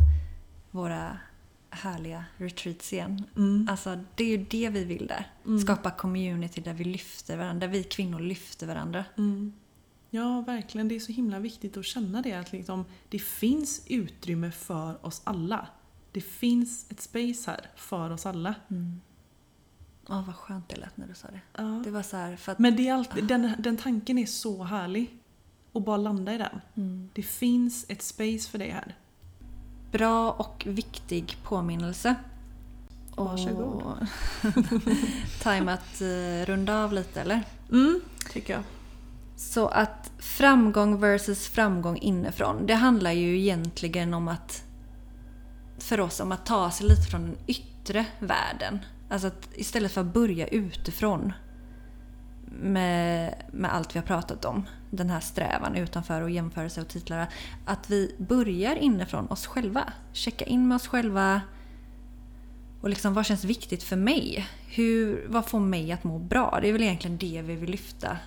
våra 0.71 1.17
härliga 1.69 2.25
retreats 2.37 2.93
igen. 2.93 3.23
Mm. 3.35 3.67
Alltså 3.69 3.99
det 4.15 4.23
är 4.23 4.37
ju 4.37 4.45
det 4.49 4.69
vi 4.69 4.83
vill 4.83 5.07
där. 5.07 5.31
Skapa 5.61 5.91
community 5.91 6.61
där 6.61 6.73
vi 6.73 6.83
lyfter 6.83 7.37
varandra, 7.37 7.67
där 7.67 7.73
vi 7.73 7.83
kvinnor 7.83 8.19
lyfter 8.19 8.67
varandra. 8.67 9.05
Mm. 9.17 9.53
Ja, 10.09 10.41
verkligen. 10.41 10.87
Det 10.87 10.95
är 10.95 10.99
så 10.99 11.11
himla 11.11 11.39
viktigt 11.39 11.77
att 11.77 11.85
känna 11.85 12.21
det. 12.21 12.33
Att 12.33 12.51
liksom, 12.51 12.85
det 13.09 13.19
finns 13.19 13.81
utrymme 13.87 14.51
för 14.51 15.05
oss 15.05 15.21
alla. 15.23 15.67
Det 16.11 16.21
finns 16.21 16.91
ett 16.91 17.01
space 17.01 17.51
här 17.51 17.69
för 17.75 18.09
oss 18.09 18.25
alla. 18.25 18.55
Åh 20.09 20.25
vad 20.25 20.35
skönt 20.35 20.69
det 20.69 20.75
lät 20.75 20.97
när 20.97 21.07
du 21.07 21.13
sa 21.13 21.27
det. 21.27 21.41
Ja. 21.57 21.81
Det 21.83 21.91
var 21.91 22.03
så 22.03 22.17
här, 22.17 22.35
för 22.35 22.51
att 22.51 22.59
Men 22.59 22.75
det 22.75 22.87
är 22.87 22.93
alltid, 22.93 23.27
den, 23.27 23.51
den 23.59 23.77
tanken 23.77 24.17
är 24.17 24.25
så 24.25 24.63
härlig. 24.63 25.15
Och 25.71 25.81
bara 25.81 25.97
landa 25.97 26.33
i 26.33 26.37
den. 26.37 26.61
Mm. 26.75 27.09
Det 27.13 27.23
finns 27.23 27.85
ett 27.89 28.01
space 28.01 28.49
för 28.49 28.57
det 28.57 28.71
här. 28.71 28.95
Bra 29.91 30.31
och 30.31 30.63
viktig 30.69 31.37
påminnelse. 31.43 32.15
Varsågod. 33.15 33.81
Och- 33.81 33.97
Time 35.43 35.71
att 35.73 36.01
runda 36.47 36.83
av 36.83 36.93
lite 36.93 37.21
eller? 37.21 37.43
Mm, 37.71 38.01
tycker 38.31 38.53
jag. 38.53 38.63
Så 39.35 39.67
att 39.67 40.11
framgång 40.19 40.99
versus 40.99 41.47
framgång 41.47 41.97
inifrån. 41.97 42.65
Det 42.65 42.73
handlar 42.73 43.11
ju 43.11 43.39
egentligen 43.39 44.13
om 44.13 44.27
att 44.27 44.63
för 45.77 45.99
oss 45.99 46.19
om 46.19 46.31
att 46.31 46.45
ta 46.45 46.71
sig 46.71 46.87
lite 46.87 47.01
från 47.01 47.21
den 47.21 47.37
yttre 47.47 48.05
världen. 48.19 48.79
Alltså 49.09 49.27
att 49.27 49.49
istället 49.55 49.91
för 49.91 50.01
att 50.01 50.13
börja 50.13 50.47
utifrån 50.47 51.33
med, 52.51 53.35
med 53.51 53.73
allt 53.73 53.95
vi 53.95 53.99
har 53.99 54.05
pratat 54.05 54.45
om. 54.45 54.65
Den 54.89 55.09
här 55.09 55.19
strävan 55.19 55.75
utanför 55.75 56.21
och 56.21 56.29
jämförelse 56.29 56.81
och 56.81 56.87
titlar. 56.87 57.27
Att 57.65 57.89
vi 57.89 58.15
börjar 58.17 58.75
inifrån 58.75 59.27
oss 59.27 59.47
själva. 59.47 59.93
Checka 60.13 60.45
in 60.45 60.67
med 60.67 60.75
oss 60.75 60.87
själva. 60.87 61.41
Och 62.81 62.89
liksom 62.89 63.13
vad 63.13 63.25
känns 63.25 63.43
viktigt 63.43 63.83
för 63.83 63.95
mig? 63.95 64.47
Hur, 64.67 65.25
vad 65.29 65.45
får 65.45 65.59
mig 65.59 65.91
att 65.91 66.03
må 66.03 66.19
bra? 66.19 66.59
Det 66.61 66.69
är 66.69 66.73
väl 66.73 66.81
egentligen 66.81 67.17
det 67.17 67.41
vi 67.41 67.55
vill 67.55 67.71
lyfta 67.71 68.17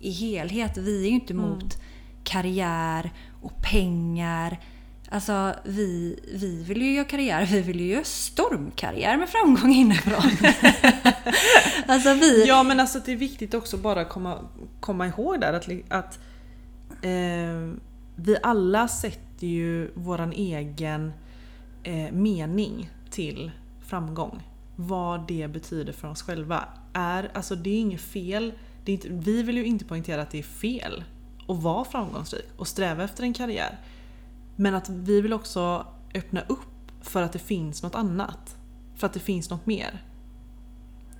i 0.00 0.10
helhet. 0.10 0.76
Vi 0.76 1.04
är 1.04 1.08
ju 1.08 1.14
inte 1.14 1.32
emot 1.32 1.82
karriär 2.24 3.12
och 3.42 3.62
pengar. 3.62 4.60
Alltså 5.10 5.54
vi, 5.64 6.18
vi 6.32 6.62
vill 6.62 6.82
ju 6.82 6.94
göra 6.94 7.04
karriär, 7.04 7.46
vi 7.46 7.60
vill 7.60 7.80
ju 7.80 7.86
göra 7.86 8.04
stormkarriär 8.04 9.16
med 9.16 9.28
framgång 9.28 9.72
inifrån. 9.72 10.30
alltså 11.86 12.14
vi... 12.14 12.46
Ja 12.46 12.62
men 12.62 12.80
alltså 12.80 13.00
det 13.04 13.12
är 13.12 13.16
viktigt 13.16 13.54
också 13.54 13.76
bara 13.76 14.04
komma, 14.04 14.38
komma 14.80 15.06
ihåg 15.06 15.40
där 15.40 15.52
att, 15.52 15.68
att 15.88 16.18
eh, 17.02 17.78
vi 18.16 18.36
alla 18.42 18.88
sätter 18.88 19.46
ju 19.46 19.90
våran 19.94 20.32
egen 20.32 21.12
eh, 21.82 22.12
mening 22.12 22.90
till 23.10 23.50
framgång. 23.86 24.42
Vad 24.76 25.28
det 25.28 25.48
betyder 25.48 25.92
för 25.92 26.08
oss 26.08 26.22
själva. 26.22 26.64
Är, 26.92 27.30
alltså 27.34 27.54
det 27.54 27.70
är 27.70 27.80
inget 27.80 28.00
fel. 28.00 28.52
Det 28.84 28.92
är 28.92 28.94
inte, 28.94 29.08
vi 29.08 29.42
vill 29.42 29.56
ju 29.56 29.64
inte 29.64 29.84
poängtera 29.84 30.22
att 30.22 30.30
det 30.30 30.38
är 30.38 30.42
fel 30.42 31.04
att 31.48 31.62
vara 31.62 31.84
framgångsrik 31.84 32.48
och 32.56 32.68
sträva 32.68 33.04
efter 33.04 33.22
en 33.22 33.34
karriär. 33.34 33.78
Men 34.56 34.74
att 34.74 34.88
vi 34.88 35.20
vill 35.20 35.32
också 35.32 35.86
öppna 36.14 36.40
upp 36.40 36.92
för 37.02 37.22
att 37.22 37.32
det 37.32 37.38
finns 37.38 37.82
något 37.82 37.94
annat. 37.94 38.56
För 38.96 39.06
att 39.06 39.12
det 39.12 39.20
finns 39.20 39.50
något 39.50 39.66
mer. 39.66 40.02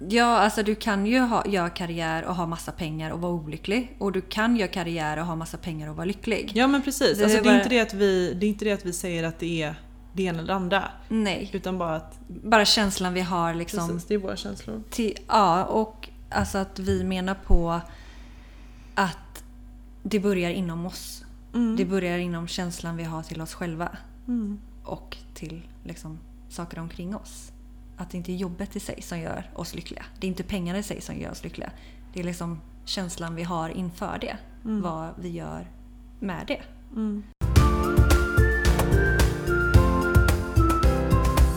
Ja, 0.08 0.24
alltså 0.38 0.62
du 0.62 0.74
kan 0.74 1.06
ju 1.06 1.18
ha, 1.18 1.46
göra 1.46 1.70
karriär 1.70 2.24
och 2.24 2.34
ha 2.34 2.46
massa 2.46 2.72
pengar 2.72 3.10
och 3.10 3.20
vara 3.20 3.32
olycklig. 3.32 3.96
Och 3.98 4.12
du 4.12 4.20
kan 4.20 4.56
göra 4.56 4.68
karriär 4.68 5.16
och 5.16 5.26
ha 5.26 5.36
massa 5.36 5.56
pengar 5.56 5.90
och 5.90 5.96
vara 5.96 6.04
lycklig. 6.04 6.52
Ja 6.54 6.66
men 6.66 6.82
precis. 6.82 7.18
Det 7.18 7.24
alltså, 7.24 7.42
det, 7.42 7.48
är 7.48 7.52
bara- 7.52 7.56
inte 7.56 7.68
det, 7.68 7.80
att 7.80 7.94
vi, 7.94 8.34
det 8.34 8.46
är 8.46 8.48
inte 8.48 8.64
det 8.64 8.72
att 8.72 8.86
vi 8.86 8.92
säger 8.92 9.24
att 9.24 9.38
det 9.38 9.62
är 9.62 9.74
det 10.12 10.22
ena 10.22 10.38
eller 10.38 10.48
det 10.48 10.54
andra. 10.54 10.84
Nej, 11.08 11.50
Utan 11.52 11.78
bara 11.78 11.96
att 11.96 12.18
bara 12.28 12.64
känslan 12.64 13.14
vi 13.14 13.20
har 13.20 13.54
liksom. 13.54 13.88
precis, 13.88 14.08
det 14.08 14.14
är 14.14 14.18
våra 14.18 14.36
känslor. 14.36 14.82
Till, 14.90 15.18
ja, 15.28 15.64
och 15.64 16.08
alltså 16.30 16.58
att 16.58 16.78
vi 16.78 17.04
menar 17.04 17.34
på 17.34 17.80
att 18.94 19.44
det 20.02 20.20
börjar 20.20 20.50
inom 20.50 20.86
oss. 20.86 21.24
Mm. 21.56 21.76
Det 21.76 21.84
börjar 21.84 22.18
inom 22.18 22.46
känslan 22.48 22.96
vi 22.96 23.04
har 23.04 23.22
till 23.22 23.40
oss 23.40 23.54
själva 23.54 23.96
Mm. 24.28 24.60
och 24.84 25.16
till 25.34 25.68
liksom, 25.84 26.18
saker 26.48 26.78
omkring 26.78 27.16
oss. 27.16 27.52
Att 27.96 28.10
det 28.10 28.16
inte 28.16 28.32
är 28.32 28.36
jobbet 28.36 28.76
i 28.76 28.80
sig 28.80 29.02
som 29.02 29.18
gör 29.20 29.50
oss 29.54 29.74
lyckliga. 29.74 30.04
Det 30.20 30.26
är 30.26 30.28
inte 30.28 30.42
pengarna 30.42 30.78
i 30.78 30.82
sig 30.82 31.00
som 31.00 31.16
gör 31.18 31.30
oss 31.30 31.44
lyckliga. 31.44 31.70
Det 32.12 32.20
är 32.20 32.24
liksom 32.24 32.60
känslan 32.84 33.34
vi 33.34 33.42
har 33.42 33.68
inför 33.68 34.18
det. 34.20 34.36
Mm. 34.64 34.82
Vad 34.82 35.08
vi 35.18 35.28
gör 35.28 35.70
med 36.20 36.44
det. 36.46 36.62
Mm. 36.94 37.22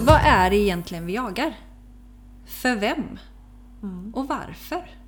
Vad 0.05 0.21
är 0.23 0.49
det 0.49 0.55
egentligen 0.57 1.05
vi 1.05 1.13
jagar? 1.15 1.57
För 2.45 2.75
vem? 2.75 3.19
Mm. 3.83 4.13
Och 4.15 4.27
varför? 4.27 4.98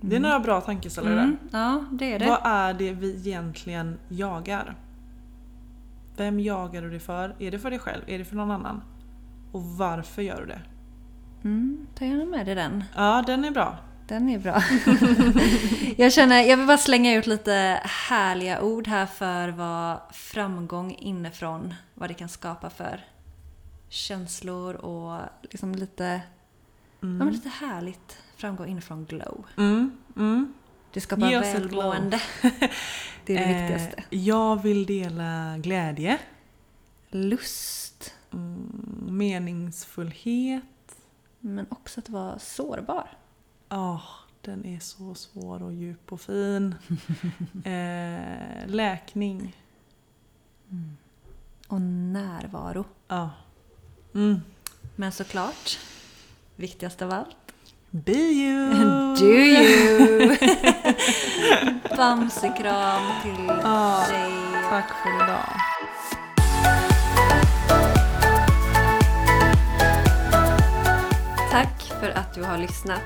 Det 0.00 0.16
är 0.16 0.20
några 0.20 0.40
bra 0.40 0.60
tankeställare. 0.60 1.20
Mm, 1.20 1.36
ja, 1.50 1.84
det 1.90 2.12
är 2.12 2.18
det. 2.18 2.26
Vad 2.26 2.40
är 2.44 2.74
det 2.74 2.92
vi 2.92 3.28
egentligen 3.28 3.98
jagar? 4.08 4.76
Vem 6.16 6.40
jagar 6.40 6.82
du 6.82 6.90
det 6.90 7.00
för? 7.00 7.34
Är 7.38 7.50
det 7.50 7.58
för 7.58 7.70
dig 7.70 7.78
själv? 7.78 8.02
Är 8.06 8.18
det 8.18 8.24
för 8.24 8.36
någon 8.36 8.50
annan? 8.50 8.82
Och 9.52 9.64
varför 9.64 10.22
gör 10.22 10.40
du 10.40 10.46
det? 10.46 10.60
Mm, 11.44 11.86
ta 11.94 12.04
gärna 12.04 12.24
med 12.24 12.46
dig 12.46 12.54
den. 12.54 12.84
Ja, 12.96 13.24
den 13.26 13.44
är 13.44 13.50
bra. 13.50 13.76
Den 14.08 14.28
är 14.28 14.38
bra. 14.38 14.62
jag 15.96 16.12
känner, 16.12 16.42
jag 16.42 16.56
vill 16.56 16.66
bara 16.66 16.78
slänga 16.78 17.14
ut 17.14 17.26
lite 17.26 17.80
härliga 17.84 18.62
ord 18.62 18.86
här 18.86 19.06
för 19.06 19.48
vad 19.48 19.98
framgång 20.12 20.94
inifrån, 20.94 21.74
vad 21.94 22.10
det 22.10 22.14
kan 22.14 22.28
skapa 22.28 22.70
för 22.70 23.04
känslor 23.88 24.74
och 24.74 25.20
liksom 25.42 25.74
lite, 25.74 26.20
ja, 27.00 27.06
men 27.06 27.30
lite 27.30 27.48
härligt 27.48 28.18
framgång 28.36 28.68
inifrån 28.68 29.04
glow. 29.04 29.46
Mm, 29.56 29.96
mm. 30.16 30.54
Det 30.92 31.00
skapar 31.00 31.30
Ge 31.30 31.40
välmående. 31.40 32.20
Det 33.24 33.36
är 33.36 33.48
det 33.48 33.60
viktigaste. 33.60 34.04
Eh, 34.10 34.18
jag 34.24 34.62
vill 34.62 34.86
dela 34.86 35.58
glädje, 35.58 36.18
Lust, 37.10 38.14
mm, 38.32 39.08
meningsfullhet. 39.10 40.62
men 41.40 41.66
också 41.68 42.00
att 42.00 42.08
vara 42.08 42.38
sårbar. 42.38 43.10
Ja, 43.68 44.02
den 44.40 44.66
är 44.66 44.80
så 44.80 45.14
svår 45.14 45.62
och 45.62 45.74
djup 45.74 46.12
och 46.12 46.20
fin. 46.20 46.74
eh, 47.64 48.66
läkning. 48.66 49.56
Och 51.68 51.80
närvaro. 51.80 52.84
Ja. 53.08 53.30
Mm. 54.14 54.40
Men 54.96 55.12
såklart, 55.12 55.78
viktigast 56.56 57.02
av 57.02 57.12
allt, 57.12 57.45
Be 58.04 58.12
you! 58.12 59.14
Do 59.16 59.24
you! 59.24 60.36
Bamsekram 61.96 63.02
till 63.22 63.46
Ja, 63.62 64.04
dig. 64.10 64.32
tack 64.70 64.88
för 65.02 65.08
idag. 65.24 65.50
Tack 71.50 71.92
för 72.00 72.10
att 72.10 72.34
du 72.34 72.42
har 72.42 72.58
lyssnat. 72.58 73.00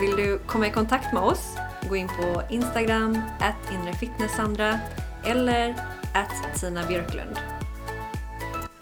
Vill 0.00 0.16
du 0.16 0.38
komma 0.46 0.66
i 0.66 0.70
kontakt 0.70 1.12
med 1.12 1.22
oss? 1.22 1.56
Gå 1.88 1.96
in 1.96 2.08
på 2.08 2.42
Instagram, 2.50 3.18
at 3.40 3.72
inrefitnesssandra 3.74 4.78
eller 5.24 5.74
at 6.14 6.60
Tina 6.60 6.86
Björklund. 6.86 7.38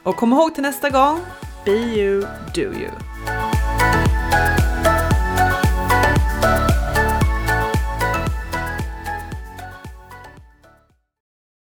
Och 0.02 0.16
kom 0.16 0.32
ihåg 0.32 0.54
till 0.54 0.62
nästa 0.62 0.90
gång, 0.90 1.20
be 1.64 1.70
you, 1.72 2.26
do 2.54 2.60
you. 2.60 2.90